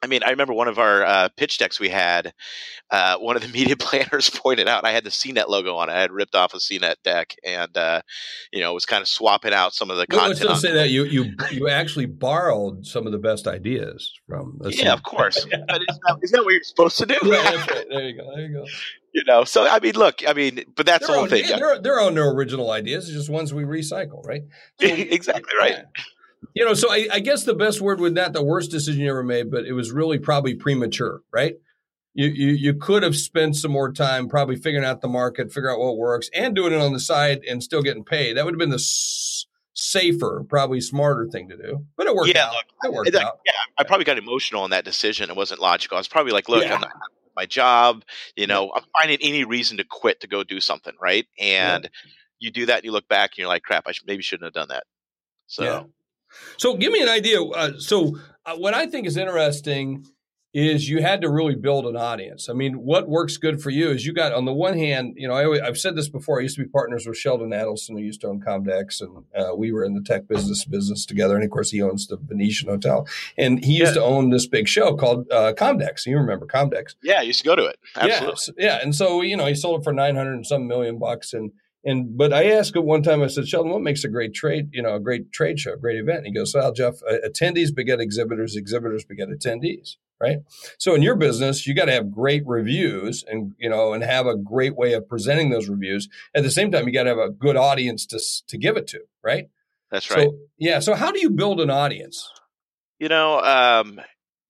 [0.00, 2.32] I mean, I remember one of our uh, pitch decks we had.
[2.92, 5.94] Uh, one of the media planners pointed out I had the CNET logo on it.
[5.94, 8.02] I had ripped off a CNET deck, and uh,
[8.52, 10.48] you know, was kind of swapping out some of the well, content.
[10.48, 14.58] Let's say that you you you actually borrowed some of the best ideas from.
[14.60, 14.92] The yeah, CNET.
[14.92, 15.44] of course.
[15.44, 17.18] But isn't that, isn't that what you're supposed to do?
[17.24, 17.86] yeah, right.
[17.90, 18.30] There you go.
[18.32, 18.64] There you go.
[19.14, 21.46] You know, so I mean, look, I mean, but that's there the whole thing.
[21.48, 24.42] There, are, there are no original ideas; it's just ones we recycle, right?
[24.80, 25.78] So, exactly right.
[25.78, 26.02] Yeah.
[26.54, 29.10] You know, so I, I, guess the best word would not the worst decision you
[29.10, 31.56] ever made, but it was really probably premature, right?
[32.14, 35.70] You, you you could have spent some more time probably figuring out the market, figure
[35.70, 38.36] out what works, and doing it on the side and still getting paid.
[38.36, 41.86] That would have been the s- safer, probably smarter thing to do.
[41.96, 42.54] But it worked yeah, out.
[42.54, 43.38] Look, it worked I, out.
[43.46, 45.30] Yeah, I probably got emotional on that decision.
[45.30, 45.96] It wasn't logical.
[45.96, 46.74] I was probably like, look, yeah.
[46.74, 46.92] I'm not
[47.36, 48.04] my job.
[48.36, 48.80] You know, yeah.
[48.80, 51.26] I'm finding any reason to quit to go do something, right?
[51.38, 52.10] And yeah.
[52.40, 54.46] you do that, and you look back, and you're like, crap, I should, maybe shouldn't
[54.46, 54.84] have done that.
[55.46, 55.88] So.
[56.56, 57.42] So give me an idea.
[57.42, 60.04] Uh, so uh, what I think is interesting
[60.54, 62.48] is you had to really build an audience.
[62.48, 65.28] I mean, what works good for you is you got on the one hand, you
[65.28, 66.38] know, I have said this before.
[66.38, 69.54] I used to be partners with Sheldon Adelson, who used to own Comdex, and uh,
[69.54, 71.34] we were in the tech business business together.
[71.34, 74.00] And of course, he owns the Venetian Hotel, and he used yeah.
[74.00, 76.06] to own this big show called uh, Comdex.
[76.06, 76.94] You remember Comdex?
[77.02, 77.78] Yeah, I used to go to it.
[77.94, 78.54] Absolutely.
[78.56, 78.82] Yeah, yeah.
[78.82, 81.52] And so you know, he sold it for nine hundred and some million bucks, and
[81.88, 83.22] and but I asked him one time.
[83.22, 84.68] I said, Sheldon, what makes a great trade?
[84.72, 86.18] You know, a great trade show, a great event?
[86.18, 90.38] And he goes, Well, Jeff, attendees beget exhibitors, exhibitors beget attendees, right?
[90.78, 94.26] So in your business, you got to have great reviews, and you know, and have
[94.26, 96.08] a great way of presenting those reviews.
[96.34, 98.86] At the same time, you got to have a good audience to to give it
[98.88, 99.48] to, right?
[99.90, 100.28] That's right.
[100.28, 100.80] So, yeah.
[100.80, 102.30] So how do you build an audience?
[102.98, 104.00] You know, um,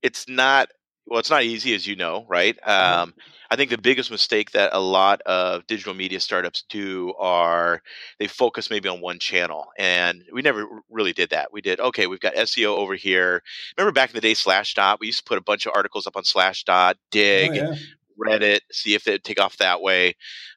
[0.03, 0.71] it's not
[1.09, 1.21] well.
[1.21, 2.57] It's not easy, as you know, right?
[2.67, 3.15] Um,
[3.51, 7.83] I think the biggest mistake that a lot of digital media startups do are
[8.19, 9.69] they focus maybe on one channel.
[9.79, 11.53] And we never really did that.
[11.53, 13.43] We did, okay, we've got SEO over here.
[13.77, 16.17] Remember back in the day, Slashdot, we used to put a bunch of articles up
[16.17, 17.75] on Slashdot, Digg, oh, yeah.
[18.23, 20.15] Reddit, see if they'd take off that way.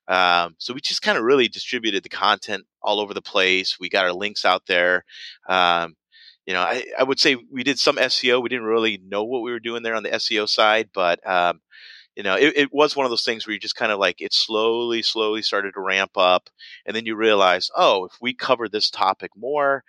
[0.07, 3.79] Um, so we just kind of really distributed the content all over the place.
[3.79, 5.05] We got our links out there.
[5.47, 5.95] Um,
[6.51, 8.43] you know, I, I, would say we did some SEO.
[8.43, 11.61] We didn't really know what we were doing there on the SEO side, but um,
[12.13, 14.19] you know, it, it, was one of those things where you just kind of like
[14.19, 16.49] it slowly, slowly started to ramp up,
[16.85, 19.85] and then you realize, oh, if we cover this topic more,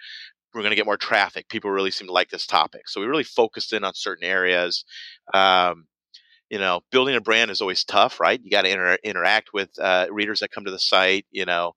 [0.55, 1.49] we're going to get more traffic.
[1.49, 4.85] People really seem to like this topic, so we really focused in on certain areas.
[5.35, 5.89] Um,
[6.49, 8.41] you know, building a brand is always tough, right?
[8.41, 11.27] You got to inter- interact with uh, readers that come to the site.
[11.33, 11.73] You know,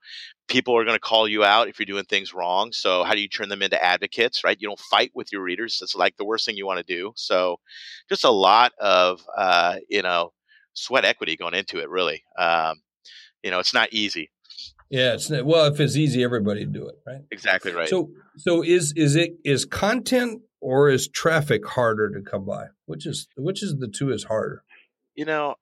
[0.48, 2.72] people are going to call you out if you're doing things wrong.
[2.72, 4.58] So how do you turn them into advocates, right?
[4.60, 5.80] You don't fight with your readers.
[5.82, 7.14] It's like the worst thing you want to do.
[7.16, 7.58] So
[8.10, 10.34] just a lot of, uh, you know,
[10.74, 12.24] sweat equity going into it, really.
[12.38, 12.82] Um,
[13.44, 14.30] you know, it's not easy.
[14.90, 17.22] Yeah, it's well, if it's easy, everybody do it, right?
[17.32, 17.90] Exactly right.
[17.90, 22.68] So, so is is it is content or is traffic harder to come by?
[22.86, 24.64] Which is which is the two is harder?
[25.16, 25.56] You know,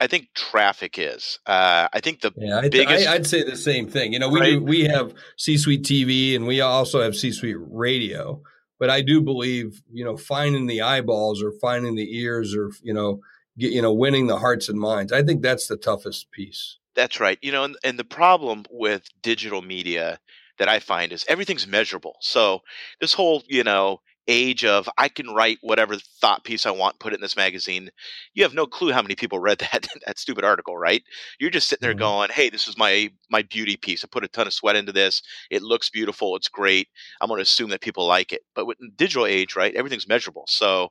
[0.00, 1.38] I think traffic is.
[1.46, 3.08] Uh, I think the yeah, I, biggest.
[3.08, 4.12] I, would say the same thing.
[4.12, 4.52] You know, we Right.
[4.52, 8.40] do, we have C-suite TV and we also have C-suite radio,
[8.78, 12.94] but I do believe you know finding the eyeballs or finding the ears or you
[12.94, 13.20] know
[13.58, 15.12] get, you know winning the hearts and minds.
[15.12, 16.78] I think that's the toughest piece.
[16.94, 17.38] That's right.
[17.42, 20.18] You know, and, and the problem with digital media
[20.58, 22.16] that I find is everything's measurable.
[22.20, 22.62] So
[23.00, 27.12] this whole, you know, age of I can write whatever thought piece I want, put
[27.12, 27.90] it in this magazine.
[28.34, 31.02] You have no clue how many people read that that stupid article, right?
[31.40, 31.98] You're just sitting there Mhm.
[31.98, 34.04] going, "Hey, this is my my beauty piece.
[34.04, 35.22] I put a ton of sweat into this.
[35.50, 36.36] It looks beautiful.
[36.36, 36.88] It's great.
[37.20, 39.74] I'm going to assume that people like it." But with digital age, right?
[39.74, 40.44] Everything's measurable.
[40.48, 40.90] So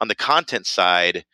[0.00, 1.24] on the content side,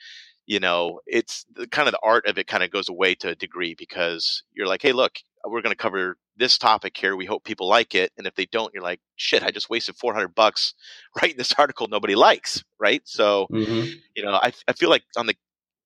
[0.47, 3.31] you know, it's the, kind of the art of it kind of goes away to
[3.31, 7.15] a degree because you're like, hey, look, we're going to cover this topic here.
[7.17, 9.97] We hope people like it, and if they don't, you're like, shit, I just wasted
[9.97, 10.75] 400 bucks
[11.17, 13.03] writing this article nobody likes, right?
[13.05, 13.91] So, Mm-hmm.
[14.17, 15.37] you know, I I feel like on the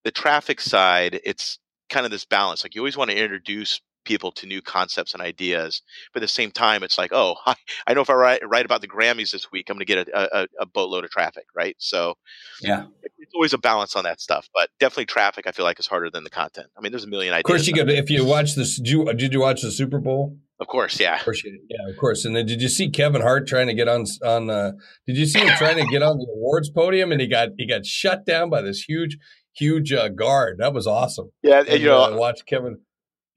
[0.03, 2.63] the traffic side, it's kind of this balance.
[2.63, 5.81] Like you always want to introduce people to new concepts and ideas,
[6.13, 8.65] but at the same time, it's like, oh, I, I know if I write, write
[8.65, 11.45] about the Grammys this week, I'm going to get a, a, a boatload of traffic,
[11.53, 11.75] right?
[11.79, 12.13] So,
[12.61, 12.85] Yeah.
[13.19, 15.45] it's always a balance on that stuff, but definitely traffic.
[15.45, 16.67] I feel like is harder than the content.
[16.77, 17.41] I mean, there's a million ideas.
[17.41, 18.77] Of course, you could if you watch this.
[18.77, 20.37] Did you, did you watch the Super Bowl?
[20.59, 21.15] Of course, yeah.
[21.17, 22.25] Of course, yeah, of course.
[22.25, 24.49] And then did you see Kevin Hart trying to get on on?
[24.49, 24.71] Uh,
[25.05, 27.67] did you see him trying to get on the awards podium and he got he
[27.67, 29.17] got shut down by this huge
[29.55, 30.57] huge uh, guard?
[30.59, 31.29] That was awesome.
[31.43, 32.79] Yeah, and, you know, uh, watch Kevin.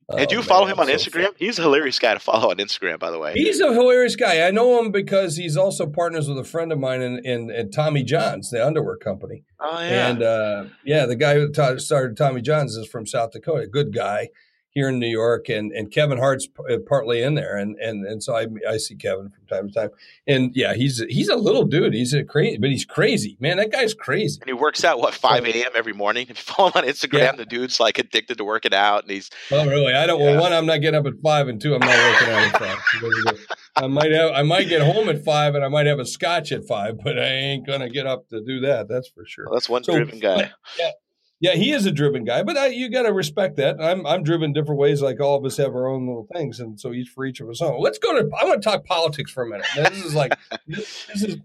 [0.08, 1.24] and do Oh, you follow man, him on so Instagram?
[1.24, 1.32] fun.
[1.38, 3.34] He's a hilarious guy to follow on Instagram, by the way.
[3.34, 4.46] He's a hilarious guy.
[4.46, 7.70] I know him because he's also partners with a friend of mine in in, in
[7.70, 9.44] Tommy John's, the underwear company.
[9.60, 13.32] Oh yeah, And uh, yeah, the guy who ta- started Tommy John's is from South
[13.32, 14.30] Dakota, good guy
[14.72, 18.06] here in New York, and and Kevin Hart's p- uh, partly in there, and and
[18.06, 19.90] and so I I see Kevin from time to time,
[20.26, 23.56] and yeah, he's he's a little dude, he's a crazy, but he's crazy, man.
[23.56, 24.38] That guy's crazy.
[24.40, 25.70] and he works out what 5 a.m.
[25.74, 26.26] every morning.
[26.30, 27.32] If you follow him on Instagram, Yeah.
[27.32, 29.92] the dude's like addicted to working out, and he's Oh, really?
[29.94, 30.20] I don't.
[30.20, 30.32] Yeah.
[30.32, 32.58] Well, one, I'm not getting up at five, and two, I'm not working out at
[32.60, 32.78] five.
[32.92, 35.86] Because of the- I might have, I might get home at five, and I might
[35.86, 38.88] have a scotch at five, but I ain't gonna get up to do that.
[38.88, 39.46] That's for sure.
[39.46, 40.50] well, that's one So, driven guy.
[40.78, 40.90] Yeah,
[41.40, 43.80] yeah, he is a driven guy, but I, you got to respect that.
[43.80, 45.00] I'm I'm driven different ways.
[45.00, 47.48] Like all of us have our own little things, and so each for each of
[47.48, 47.80] us own.
[47.80, 48.30] Let's go to.
[48.38, 49.66] I want to talk politics for a minute.
[49.76, 50.32] Now, this is like
[50.66, 51.36] this, this is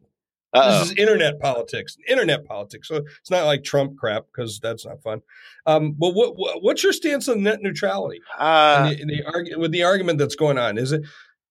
[0.53, 0.79] Uh-oh.
[0.79, 1.97] this is internet politics.
[2.07, 2.87] Internet politics.
[2.87, 5.21] So it's not like Trump crap because that's not fun.
[5.65, 8.21] Um, but what, what what's your stance on net neutrality?
[8.37, 11.03] Uh, and the, and the argu- with the argument that's going on, is it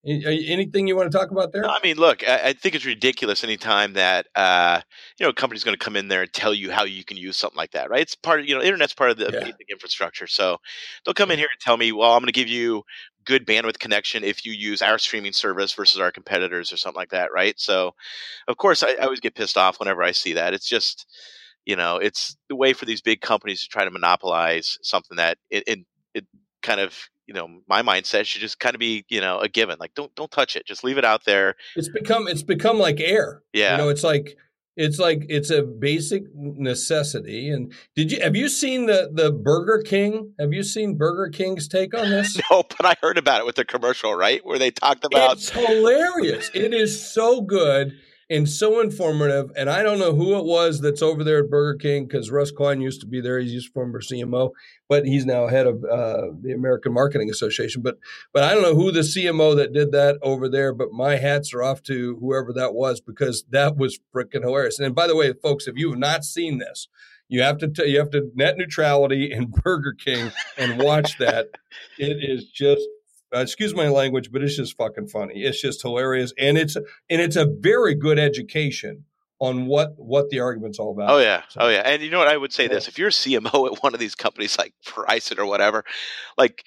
[0.06, 1.62] anything you want to talk about there?
[1.62, 4.80] No, I mean, look, I, I think it's ridiculous anytime that uh,
[5.18, 7.16] you know a company's going to come in there and tell you how you can
[7.16, 8.02] use something like that, right?
[8.02, 9.40] It's part of you know, internet's part of the Yeah.
[9.44, 10.26] basic infrastructure.
[10.26, 10.58] So
[11.04, 12.82] they'll come in here and tell me, well, I'm going to give you
[13.24, 17.10] good bandwidth connection if you use our streaming service versus our competitors or something like
[17.10, 17.58] that, right?
[17.58, 17.92] So,
[18.48, 20.54] of course, I, I always get pissed off whenever I see that.
[20.54, 21.06] It's just
[21.64, 25.38] you know, it's the way for these big companies to try to monopolize something that
[25.50, 25.78] it it,
[26.14, 26.26] it
[26.62, 29.76] kind of you know my mindset should just kind of be you know a given
[29.78, 33.00] like don't don't touch it just leave it out there It's become it's become like
[33.00, 33.42] air.
[33.52, 33.72] Yeah.
[33.72, 34.36] You know, it's like
[34.76, 37.48] it's like it's a basic necessity.
[37.48, 40.32] And did you have you seen the the Burger King?
[40.38, 42.40] Have you seen Burger King's take on this?
[42.50, 44.44] No, but I heard about it with the commercial, right?
[44.44, 46.50] Where they talked about It's hilarious.
[46.54, 47.92] It is so good
[48.30, 49.50] and so informative.
[49.56, 52.50] And I don't know who it was that's over there at Burger King because Russ
[52.50, 53.38] Klein used to be there.
[53.38, 54.50] He's just former CMO,
[54.88, 57.82] but he's now head of uh, the American Marketing Association.
[57.82, 57.98] But
[58.32, 60.72] but I don't know who the CMO that did that over there.
[60.72, 64.78] But my hats are off to whoever that was because that was freaking hilarious.
[64.78, 66.88] And by the way, folks, if you have not seen this.
[67.26, 71.48] You have to t- you have to net neutrality in Burger King and watch that.
[71.98, 72.82] it is just
[73.34, 75.42] uh, excuse my language, but it's just fucking funny.
[75.44, 79.04] It's just hilarious, and it's and it's a very good education
[79.40, 81.10] on what what the argument's all about.
[81.10, 81.82] Oh yeah, So- oh yeah.
[81.84, 82.28] And you know what?
[82.28, 82.70] I would say Yeah.
[82.70, 85.84] this: if you're a CMO at one of these companies like Verizon or whatever,
[86.38, 86.64] like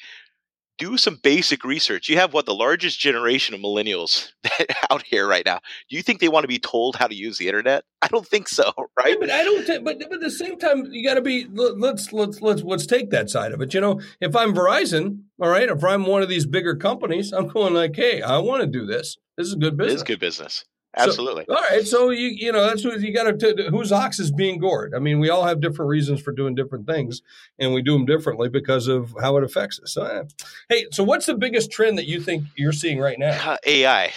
[0.78, 2.08] do some basic research.
[2.10, 4.30] You have what the largest generation of millennials
[4.92, 5.60] out here right now.
[5.90, 7.84] Do you think they want to be told how to use the internet?
[8.02, 9.18] I don't think so, Yeah, right?
[9.20, 9.66] but I don't.
[9.66, 11.46] T- but, but at the same time, you got to be.
[11.52, 13.74] let- Let's let's let's let's take that side of it.
[13.74, 17.48] You know, if I'm Verizon, all right, if I'm one of these bigger companies, I'm
[17.48, 19.18] going like, hey, I want to do this.
[19.38, 19.98] This is good business.
[19.98, 20.66] is good business.
[20.98, 21.46] Absolutely.
[21.48, 23.68] So, all right, so you you know that's what you got to.
[23.72, 24.94] Whose ox is being gored?
[24.96, 27.22] I mean, we all have different reasons for doing different things,
[27.60, 29.94] and we do them differently because of how it affects us.
[29.94, 30.24] So, uh,
[30.70, 33.52] hey, so what's the biggest trend that you think you're seeing right now?
[33.54, 34.14] Uh, AI.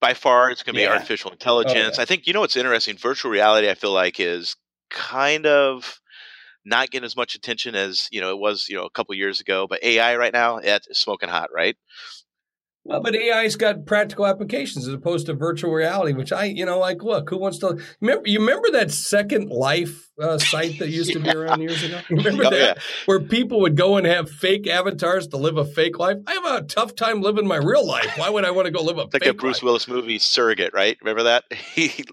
[0.00, 0.90] By far, it's going to be Yeah.
[0.92, 1.96] artificial intelligence.
[1.96, 2.02] Oh, yeah.
[2.02, 2.96] I think you know what's interesting.
[2.96, 4.56] Virtual reality, I feel like, is
[4.90, 6.00] kind of
[6.64, 9.40] not getting as much attention as you know it was you know a couple years
[9.40, 9.66] ago.
[9.68, 11.76] But AI right now, it's smoking hot, right?
[12.84, 16.80] Well, but AI's got practical applications as opposed to virtual reality, which I, you know,
[16.80, 18.28] like, look, who wants to remember?
[18.28, 22.00] You remember that Second Life uh, site that used to be around years ago?
[22.10, 22.82] Remember Oh, that, yeah.
[23.06, 26.16] where people would go and have fake avatars to live a fake life?
[26.26, 28.18] I have a tough time living my real life.
[28.18, 29.62] Why would I want to go live a It's like fake a Bruce life?
[29.62, 30.98] Willis movie, Surrogate, right?
[31.00, 31.44] Remember that?
[31.52, 32.04] He-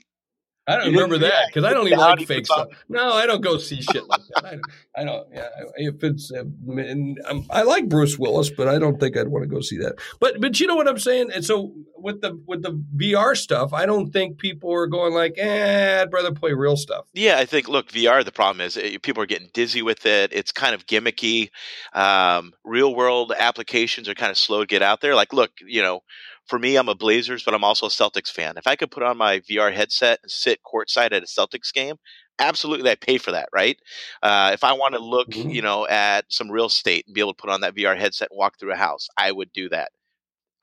[0.70, 2.68] I don't You remember that because I don't even like fake stuff.
[2.88, 4.46] No, I don't go see shit like that.
[4.46, 5.28] I, I don't.
[5.34, 9.30] Yeah, if it's, uh, and, um, I like Bruce Willis, but I don't think I'd
[9.30, 9.96] want to go see that.
[10.20, 11.32] But but you know what I'm saying.
[11.34, 15.36] And so with the with the VR stuff, I don't think people are going like,
[15.38, 17.06] eh, I'd rather play real stuff.
[17.14, 18.24] Yeah, I think look, VR.
[18.24, 20.32] The problem is eh, people are getting dizzy with it.
[20.34, 21.50] It's kind of gimmicky.
[21.94, 25.16] Um, real world applications are kind of slow to get out there.
[25.16, 26.02] Like, look, you know,
[26.50, 28.58] for me, I'm a Blazers, but I'm also a Celtics fan.
[28.58, 31.96] If I could put on my VR headset and sit courtside at a Celtics game,
[32.40, 33.80] absolutely, I'd pay for that, right?
[34.24, 35.50] Uh, if I want to look, Mhm.
[35.50, 38.30] you know, at some real estate and be able to put on that VR headset
[38.32, 39.92] and walk through a house, I would do that.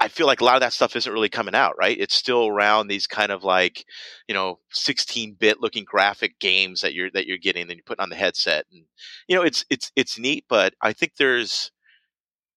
[0.00, 1.98] I feel like a lot of that stuff isn't really coming out, right?
[1.98, 3.84] It's still around these kind of like,
[4.28, 8.10] you know, 16-bit looking graphic games that you're that you're getting, and you're putting on
[8.10, 8.84] the headset, and
[9.28, 11.72] you know, it's it's it's neat, but I think there's,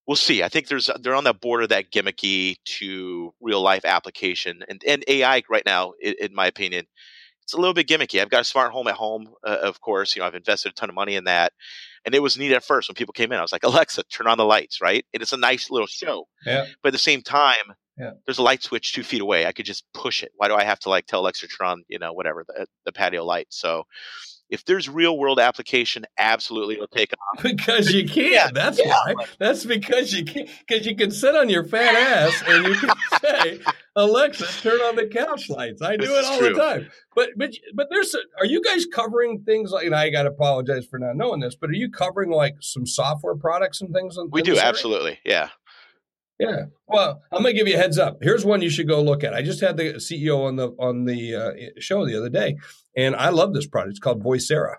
[0.10, 0.42] we'll see.
[0.42, 5.04] I think there's they're on that border that gimmicky to real life application, and and
[5.08, 6.86] AI right now, in, in my opinion,
[7.44, 8.20] it's a little bit gimmicky.
[8.20, 10.16] I've got a smart home at home, uh, of course.
[10.16, 11.54] You know, I've invested a ton of money in that,
[12.06, 13.38] and it was neat at first when people came in.
[13.38, 15.06] I was like, Alexa, turn on the lights, right?
[15.14, 16.28] And it's a nice little show.
[16.44, 16.66] Yeah.
[16.82, 18.12] But at the same time, Yeah.
[18.26, 19.46] there's a light switch two feet away.
[19.46, 20.32] I could just push it.
[20.38, 22.66] Why do I have to like tell Alexa to turn on, you know, whatever the,
[22.86, 23.48] the patio light?
[23.52, 23.84] So,
[24.50, 27.44] if there's real world application, absolutely it'll take off.
[27.44, 28.20] Because you can.
[28.32, 28.88] Yeah, That's yeah.
[28.90, 29.26] why.
[29.38, 30.48] That's because you can.
[30.68, 32.90] Because you can sit on your fat ass and you can
[33.22, 33.60] say,
[33.96, 36.90] "Alexa, turn on the couch lights." I do This it all the time.
[37.16, 38.14] But but but there's.
[38.14, 39.86] A, are you guys covering things like?
[39.86, 41.56] And I got to apologize for not knowing this.
[41.56, 44.18] But are you covering like some software products and things?
[44.18, 45.50] In, We do absolutely, yeah.
[46.40, 46.66] Yeah.
[46.88, 48.20] Well, I'm gonna give you a heads up.
[48.22, 49.34] Here's one you should go look at.
[49.34, 52.58] I just had the CEO on the on the uh, show the other day,
[52.96, 53.92] and I love this product.
[53.92, 54.76] It's called Voicera,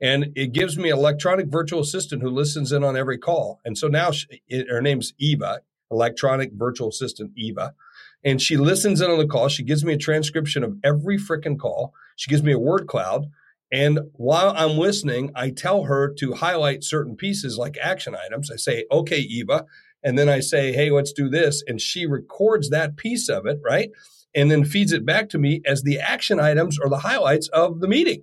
[0.00, 3.60] and it gives me an electronic virtual assistant who listens in on every call.
[3.64, 7.74] And so now she, it, her name's Eva, electronic virtual assistant Eva,
[8.22, 9.48] and she listens in on the call.
[9.48, 11.94] She gives me a transcription of every freaking call.
[12.16, 13.30] She gives me a word cloud.
[13.72, 18.50] And while I'm listening, I tell her to highlight certain pieces like action items.
[18.50, 19.64] I say, okay, Eva,
[20.04, 21.64] and then I say, hey, let's do this.
[21.66, 23.90] And she records that piece of it, right?
[24.34, 27.80] And then feeds it back to me as the action items or the highlights of
[27.80, 28.22] the meeting.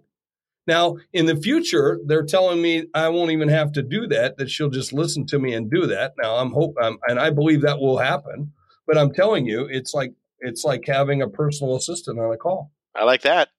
[0.68, 4.50] Now, in the future, they're telling me I won't even have to do that, that
[4.50, 6.14] she'll just listen to me and do that.
[6.22, 8.54] Now, I'm hope, um, and I believe that will happen.
[8.86, 12.72] But I'm telling you, it's like it's like having a personal assistant on a call.
[12.96, 13.50] I like that.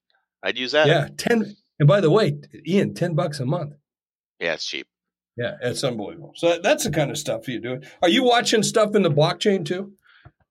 [0.43, 0.87] I'd use that.
[0.87, 1.55] Yeah, ten.
[1.79, 3.73] And by the way, Ian, ten bucks a month.
[4.39, 4.87] Yeah, it's cheap.
[5.35, 6.33] Yeah, it's unbelievable.
[6.35, 7.81] So that's the kind of stuff you do.
[8.01, 9.93] Are you watching stuff in the blockchain too?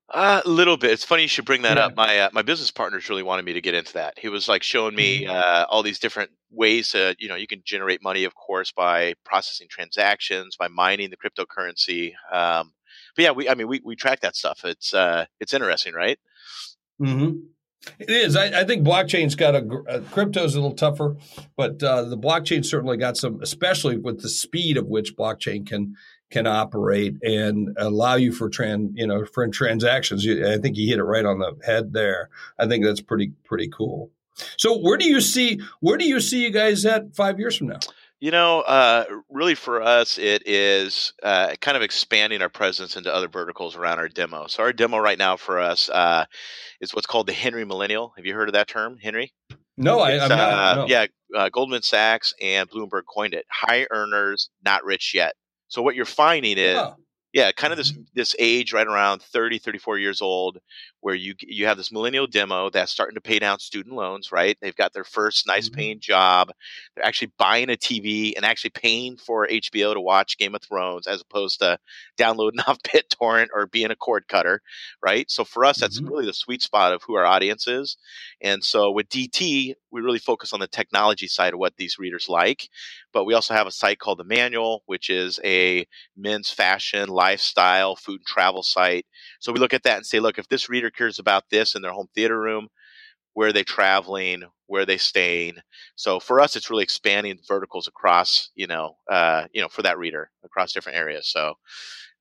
[0.09, 0.91] Uh, a little bit.
[0.91, 1.85] It's funny you should bring that Yeah.
[1.85, 1.95] up.
[1.95, 4.19] My uh, my business partners really wanted me to get into that.
[4.19, 5.25] He was like showing Mm-hmm.
[5.25, 8.71] me uh, all these different ways to, you know, you can generate money, of course,
[8.71, 12.11] by processing transactions, by mining the cryptocurrency.
[12.31, 12.73] Um,
[13.15, 14.65] but yeah, we, I mean, we, we track that stuff.
[14.65, 16.19] It's uh, it's interesting, right?
[17.01, 17.37] Mm-hmm.
[17.99, 18.35] It is.
[18.35, 21.17] I, I think blockchain's got a, uh, crypto's a little tougher,
[21.55, 25.95] but uh, the blockchain certainly got some, especially with the speed of which blockchain can
[26.29, 30.27] can operate and allow you for trans, you know, for transactions.
[30.27, 32.29] I think you hit it right on the head there.
[32.57, 34.09] I think that's pretty pretty cool.
[34.57, 37.67] So where do you see where do you see you guys at five years from
[37.67, 37.79] now?
[38.23, 43.13] You know, uh, really for us, it is uh, kind of expanding our presence into
[43.13, 44.47] other verticals around our demo.
[44.47, 46.23] So our demo right now for us uh,
[46.79, 48.13] is what's called the Henry Millennial.
[48.15, 49.33] Have you heard of that term, Henry?
[49.75, 50.39] No, I, I'm not.
[50.39, 50.87] uh, no.
[50.87, 53.45] Yeah, uh, Goldman Sachs and Bloomberg coined it.
[53.51, 55.33] High earners, not rich yet.
[55.67, 56.95] So what you're finding is, Oh,
[57.33, 60.59] yeah, kind of this this age right around 30, 34 years old,
[61.03, 64.31] where you you have this millennial demo that's starting to pay down student loans.
[64.31, 65.73] Right, they've got their first nice Mhm.
[65.75, 66.51] paying job.
[66.95, 71.07] They're actually buying a TV and actually paying for HBO to watch Game of Thrones
[71.07, 71.77] as opposed to
[72.17, 74.61] downloading off BitTorrent or being a cord cutter.
[75.03, 75.29] Right.
[75.29, 76.09] So for us, that's Mhm.
[76.09, 77.97] really the sweet spot of who our audience is.
[78.41, 82.29] And so with DT, we really focus on the technology side of what these readers
[82.29, 82.69] like.
[83.11, 85.85] But we also have a site called The Manual, which is a
[86.15, 89.05] men's fashion, lifestyle, food and travel site.
[89.39, 91.81] So we look at that and say, look, if this reader cares about this in
[91.81, 92.67] their home theater room,
[93.33, 95.55] where are they traveling, where are they staying.
[95.95, 99.97] So for us, it's really expanding verticals across, you know, uh, you know, for that
[99.97, 101.29] reader across different areas.
[101.29, 101.55] So,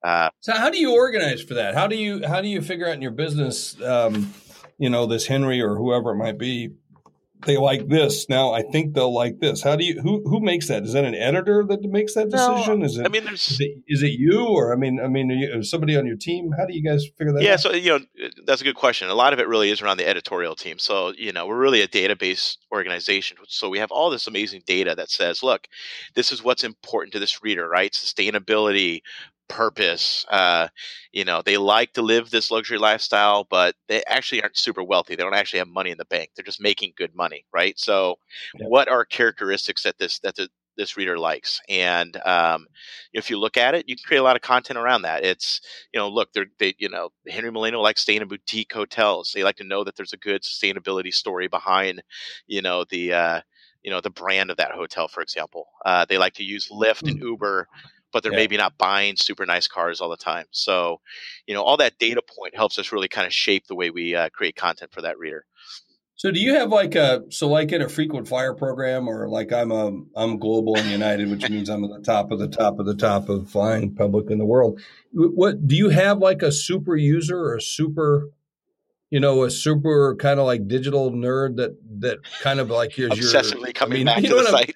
[0.05, 1.75] uh, so how do you organize for that?
[1.75, 4.35] How do you how do you figure out in your business, um,
[4.79, 6.75] you know, this Henry or whoever it might be,
[7.47, 8.29] they like this.
[8.29, 9.63] Now I think they'll like this.
[9.63, 10.85] How do you who who makes that?
[10.85, 12.81] Is that an editor that makes that decision?
[12.81, 13.07] No, is it?
[13.07, 16.07] I mean, is it, is it you or I mean, I mean, you, somebody on
[16.07, 16.51] your team?
[16.59, 17.43] How do you guys figure that?
[17.43, 17.61] Yeah, out?
[17.61, 18.01] so you know
[18.47, 19.09] that's a good question.
[19.09, 20.79] A lot of it really is around the editorial team.
[20.79, 23.37] So you know we're really a database organization.
[23.49, 25.69] So we have all this amazing data that says, look,
[26.15, 27.93] this is what's important to this reader, right?
[27.93, 29.03] Sustainability,
[29.49, 30.25] purpose.
[30.31, 30.69] Uh,
[31.13, 35.15] you know, they like to live this luxury lifestyle, but they actually aren't super wealthy.
[35.15, 36.31] They don't actually have money in the bank.
[36.35, 37.79] They're just making good money, right?
[37.79, 38.17] So,
[38.59, 38.67] yeah.
[38.67, 41.61] what are characteristics that this that the, this reader likes?
[41.69, 42.67] And um,
[43.13, 45.25] if you look at it, you can create a lot of content around that.
[45.25, 45.61] It's
[45.93, 49.33] you know, look, they're they you know, Henry Molino likes staying in boutique hotels.
[49.35, 52.03] They like to know that there's a good sustainability story behind,
[52.47, 53.41] you know, the uh,
[53.83, 55.69] you know the brand of that hotel, for example.
[55.85, 57.27] Uh, they like to use Lyft and hmm.
[57.27, 57.69] Uber
[58.13, 58.39] but they're yeah.
[58.39, 60.47] maybe not buying super nice cars all the time.
[60.51, 61.01] So,
[61.47, 64.15] you know, all that data point helps us really kind of shape the way we
[64.15, 65.45] uh, create content for that reader.
[66.15, 69.53] So, do you have like a so like in a frequent flyer program, or like
[69.53, 72.79] I'm a I'm global and United, which means I'm at the top of the top
[72.79, 74.81] of the top of flying public in the world.
[75.13, 78.31] What do you have like a super user or a super
[79.13, 83.11] you know, a super kind of like digital nerd that that kind of like is
[83.11, 84.75] obsessively your, coming I mean, back to the site.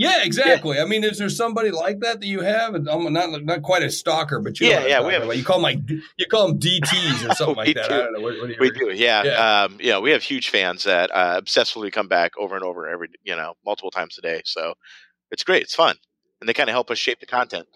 [0.00, 0.78] Yeah, exactly.
[0.78, 0.82] Yeah.
[0.82, 2.74] I mean, is there somebody like that that you have?
[2.74, 5.22] I'm not not quite a stalker, but you yeah, yeah, we have.
[5.36, 5.78] You call them like
[6.16, 7.92] you call them DTS or something like that.
[7.92, 8.20] I don't know.
[8.20, 9.62] What, what do we do, yeah, yeah.
[9.64, 9.98] Um, yeah.
[9.98, 13.52] We have huge fans that uh, obsessively come back over and over every you know
[13.66, 14.40] multiple times a day.
[14.46, 14.72] So
[15.30, 15.64] it's great.
[15.64, 15.96] It's fun,
[16.40, 17.68] and they kind of help us shape the content.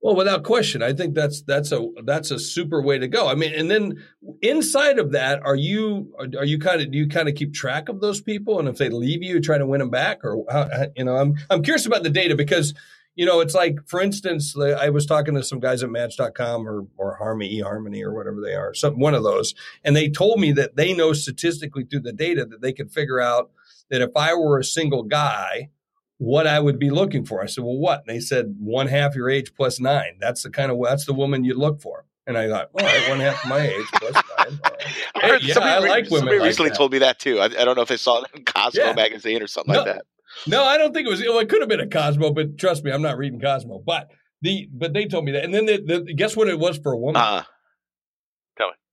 [0.00, 3.26] Well, without question, I think that's that's a that's a super way to go.
[3.26, 4.04] I mean, and then
[4.42, 7.88] inside of that, are you are you kind of do you kind of keep track
[7.88, 10.68] of those people, and if they leave you, try to win them back, or how,
[10.94, 12.74] you know, I'm I'm curious about the data because
[13.16, 16.86] you know it's like, for instance, I was talking to some guys at Match.com or
[16.96, 20.52] or Harmony eHarmony or whatever they are, some one of those, and they told me
[20.52, 23.50] that they know statistically through the data that they could figure out
[23.90, 25.70] that if I were a single guy
[26.18, 27.42] what I would be looking for.
[27.42, 28.02] I said, well, what?
[28.06, 30.18] And they said, one half your age plus nine.
[30.20, 32.04] That's the kind of, that's the woman you look for.
[32.26, 34.58] And I thought, all right, one half my age plus nine.
[34.62, 34.86] Right.
[35.14, 36.18] I heard yeah, somebody, I like women.
[36.18, 36.76] Somebody like recently that.
[36.76, 37.38] told me that too.
[37.38, 38.92] I, I, don't know if they saw it in Cosmo yeah.
[38.92, 40.04] magazine or something no, like that.
[40.46, 41.20] No, I don't think it was.
[41.20, 43.78] Well, it could have been a Cosmo, but trust me, I'm not reading Cosmo.
[43.78, 44.10] But
[44.42, 46.92] the but they told me that, and then the, the guess what it was for
[46.92, 47.20] a woman.
[47.20, 47.44] Uh, me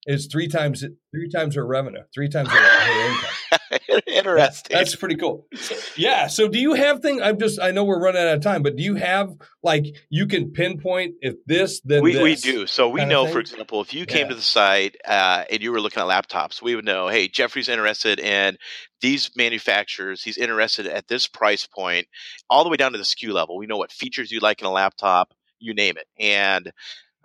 [0.06, 4.02] is three times three times her revenue, three times her, income.
[4.08, 4.78] Interesting.
[4.78, 5.48] That's pretty cool.
[5.96, 6.28] Yeah.
[6.28, 7.22] So, do you have things?
[7.24, 7.60] I'm just.
[7.60, 11.15] I know we're running out of time, but do you have like you can pinpoint
[11.22, 12.68] if this then we this we do.
[12.68, 14.30] So we know, for example, if you came yeah.
[14.30, 17.08] to the site uh, and you were looking at laptops, we would know.
[17.08, 18.58] Hey, Jeffrey's interested in
[19.02, 20.24] these manufacturers.
[20.24, 22.08] He's interested at this price point,
[22.50, 23.58] all the way down to the SKU level.
[23.58, 26.08] We know what features you like in a laptop you name it.
[26.20, 26.72] And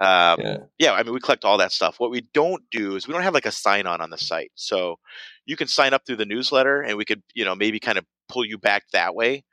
[0.01, 0.57] um, yeah.
[0.79, 2.01] yeah, I mean, we collect all that stuff.
[2.01, 4.51] What we don't do is we don't have like a sign on on the site.
[4.55, 4.99] So
[5.45, 8.07] you can sign up through the newsletter and we could, you know, maybe kind of
[8.29, 9.45] pull you back that way.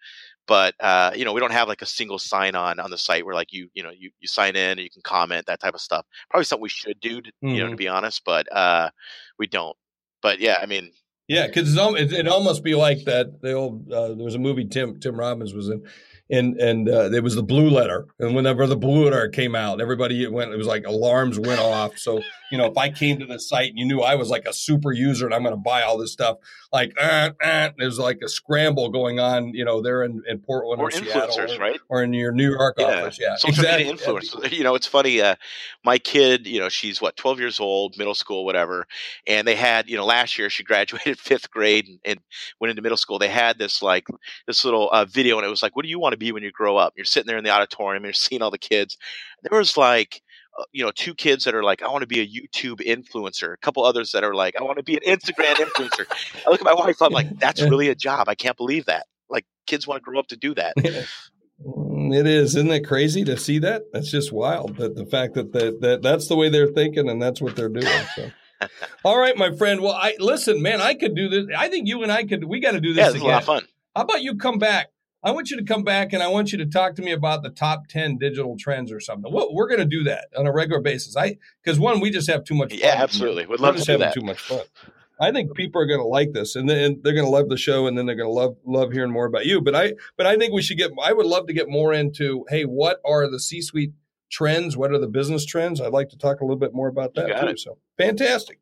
[0.47, 3.25] But, uh, you know, we don't have like a single sign on on the site
[3.25, 5.73] where like you, you know, you, you sign in and you can comment, that type
[5.73, 6.05] of stuff.
[6.29, 7.47] Probably something we should do, to, mm-hmm.
[7.49, 7.75] you know, to mm-hmm.
[7.75, 8.89] be honest, but uh,
[9.37, 9.75] we don't.
[10.21, 10.91] But yeah, I mean,
[11.27, 13.41] yeah, because it, it almost be like that.
[13.41, 15.85] The old uh, there was a movie Tim Tim Robbins was in
[16.29, 18.07] and and uh, it was the blue letter.
[18.19, 20.51] And whenever the blue letter came out, everybody went.
[20.51, 21.97] It was like alarms went off.
[21.97, 24.45] So you know, if I came to the site and you knew I was like
[24.45, 26.37] a super user and I'm going to buy all this stuff,
[26.71, 29.53] like uh, uh, there's like a scramble going on.
[29.53, 31.79] You know, there in, in Portland or, or Seattle, or, right?
[31.89, 32.85] or in your New York yeah.
[32.85, 33.19] office.
[33.19, 33.85] Yeah, social exactly.
[33.85, 34.35] media influence.
[34.51, 35.21] You know, it's funny.
[35.21, 35.35] Uh,
[35.83, 38.87] my kid, you know, she's what 12 years old, middle school, whatever,
[39.25, 42.19] and they had, you know, last year she graduated fifth grade and, and
[42.59, 43.19] went into middle school.
[43.19, 44.07] They had this like
[44.45, 46.43] this little uh, video, and it was like, "What do you want to be when
[46.43, 48.97] you grow up?" You're sitting there in the auditorium, you're seeing all the kids.
[49.43, 50.21] There was like
[50.57, 53.53] uh, you know, two kids that are like, I want to be a YouTube influencer.
[53.53, 56.05] A couple others that are like, I want to be an Instagram influencer.
[56.45, 58.27] I look at my wife, I'm like, that's really a job.
[58.27, 59.05] I can't believe that.
[59.29, 60.75] Like, kids want to grow up to do that.
[60.77, 63.83] Mm, it is, isn't it crazy to see that?
[63.93, 64.77] That's just wild.
[64.77, 67.69] That the fact that that, that that's the way they're thinking and that's what they're
[67.69, 68.05] doing.
[68.15, 68.31] So.
[69.05, 69.81] All right, my friend.
[69.81, 70.81] Well, I listen, man.
[70.81, 71.45] I could do this.
[71.55, 72.43] I think you and I could.
[72.43, 73.05] We got to do this.
[73.05, 73.67] Yeah, it's a lot of fun.
[73.95, 74.87] How about you come back?
[75.23, 77.43] I want you to come back and I want you to talk to me about
[77.43, 79.31] the top 10 digital trends or something.
[79.33, 81.17] Well, we're going to do that on a regular basis.
[81.17, 82.79] I because one, we just have too much fun.
[82.79, 83.45] Yeah, absolutely.
[83.45, 84.61] We'd love we're just to having too much fun.
[85.19, 87.57] I think people are going to like this, and then they're going to love the
[87.57, 89.61] show, and then they're going to love love hearing more about you.
[89.61, 90.91] But I but I think we should get.
[91.01, 92.45] I would love to get more into.
[92.49, 93.93] Hey, what are the C suite
[94.29, 94.75] trends.
[94.75, 95.81] What are the business trends?
[95.81, 97.47] I'd like to talk a little bit more about that too.
[97.47, 97.59] it.
[97.59, 98.59] So fantastic.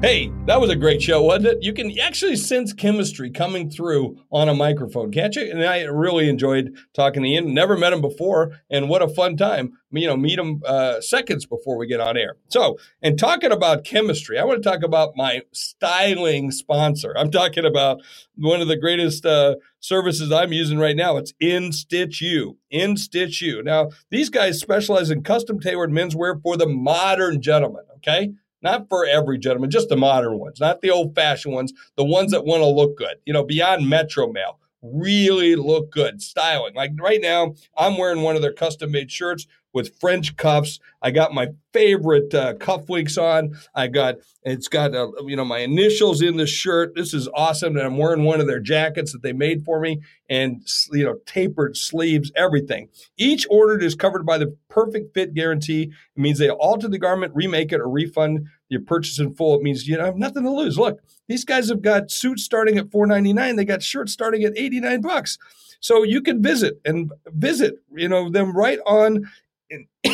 [0.05, 1.63] Hey, that was a great show, wasn't it?
[1.63, 5.51] You can actually sense chemistry coming through on a microphone, can't you?
[5.51, 7.55] And I really enjoyed talking to Ian.
[7.55, 9.79] Never met him before, and what a fun time.
[9.91, 12.37] You know, meet him uh, seconds before we get on air.
[12.49, 17.17] So, and talking about chemistry, I want to talk about my styling sponsor.
[17.17, 18.03] I'm talking about
[18.37, 21.17] one of the greatest uh, services I'm using right now.
[21.17, 22.57] It's InStitchu.
[22.71, 23.63] In Stitch You.
[23.63, 27.85] Now, these guys specialize in custom tailored menswear for the modern gentleman.
[27.99, 28.33] Okay
[28.65, 32.33] not for every gentleman, just the modern ones, not the old fashioned ones, the ones
[32.33, 36.75] that want to look good, you know, beyond Metro Male, really look good, styling.
[36.75, 40.79] Like right now, I'm wearing one of their custom made shirts with French cuffs.
[41.03, 43.59] I got my favorite uh, cufflinks on.
[43.75, 46.95] I got it's got uh, you know my initials in the shirt.
[46.95, 50.01] This is awesome, and I'm wearing one of their jackets that they made for me,
[50.31, 50.63] and
[50.93, 52.89] you know tapered sleeves, everything.
[53.19, 55.93] Each ordered is covered by the perfect fit guarantee.
[56.17, 59.57] It means they alter the garment, remake it, or refund your purchase in full.
[59.57, 60.79] It means you have nothing to lose.
[60.79, 63.57] Look, these guys have got suits starting at 4.99.
[63.57, 65.39] They got shirts starting at 89 bucks.
[65.81, 69.27] So you can visit and visit, you know, them right on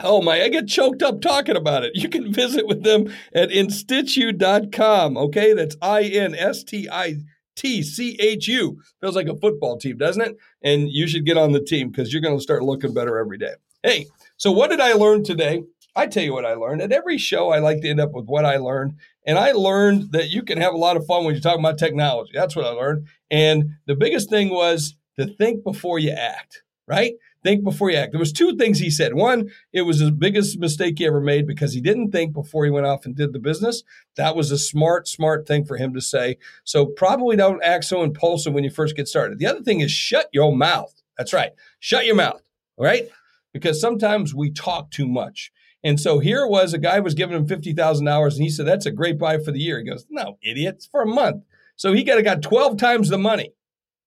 [0.00, 1.92] oh my, I get choked up talking about it.
[1.94, 5.16] You can visit with them at institchu.com.
[5.16, 7.16] Okay, that's I N S T I
[7.56, 8.80] T C H U.
[9.00, 10.36] Feels like a football team, doesn't it?
[10.62, 13.38] And you should get on the team because you're going to start looking better every
[13.38, 13.54] day.
[13.82, 14.06] Hey,
[14.40, 15.64] so what did I learn today?
[15.94, 16.80] I tell you what I learned.
[16.80, 18.94] At every show, I like to end up with what I learned.
[19.26, 21.76] And I learned that you can have a lot of fun when you're talking about
[21.76, 22.30] technology.
[22.32, 23.06] That's what I learned.
[23.30, 27.12] And the biggest thing was to think before you act, right?
[27.42, 28.12] Think before you act.
[28.12, 29.12] There was two things he said.
[29.12, 32.70] One, it was the biggest mistake he ever made because he didn't think before he
[32.70, 33.82] went off and did the business.
[34.16, 36.38] That was a smart, smart thing for him to say.
[36.64, 39.38] So probably don't act so impulsive when you first get started.
[39.38, 40.94] The other thing is shut your mouth.
[41.18, 41.50] That's right.
[41.78, 42.40] Shut your mouth.
[42.78, 43.10] All right?
[43.52, 45.50] Because sometimes we talk too much.
[45.82, 48.90] And so here was, a guy was giving him $50,000 and he said, that's a
[48.90, 49.78] great buy for the year.
[49.78, 51.44] He goes, no, idiot, for a month.
[51.76, 53.54] So he got, got 12 times the money.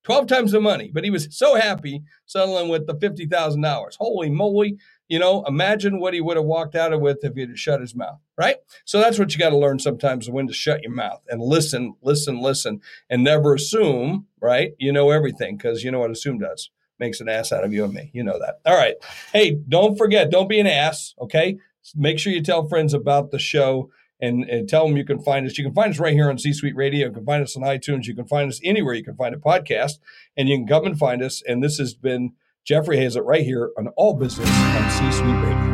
[0.04, 3.96] 12 times the money, but he was so happy settling with the $50,000.
[3.96, 4.76] Holy moly.
[5.08, 7.94] You know, imagine what he would have walked out of with if he'd shut his
[7.94, 8.56] mouth, right?
[8.84, 11.94] So that's what you got to learn sometimes when to shut your mouth and listen,
[12.02, 12.80] listen, listen,
[13.10, 14.72] and never assume, right?
[14.78, 17.84] You know everything because you know what assume does makes an ass out of you
[17.84, 18.10] and me.
[18.12, 18.60] You know that.
[18.64, 18.94] All right.
[19.32, 21.58] Hey, don't forget, don't be an ass, okay?
[21.94, 23.90] Make sure you tell friends about the show
[24.20, 25.58] and, and tell them you can find us.
[25.58, 27.08] You can find us right here on C Suite Radio.
[27.08, 28.06] You can find us on iTunes.
[28.06, 29.98] You can find us anywhere you can find a podcast,
[30.36, 31.42] and you can come and find us.
[31.46, 32.32] And this has been
[32.64, 35.73] Jeffrey Hayzlett right here on All Business on C Suite Radio.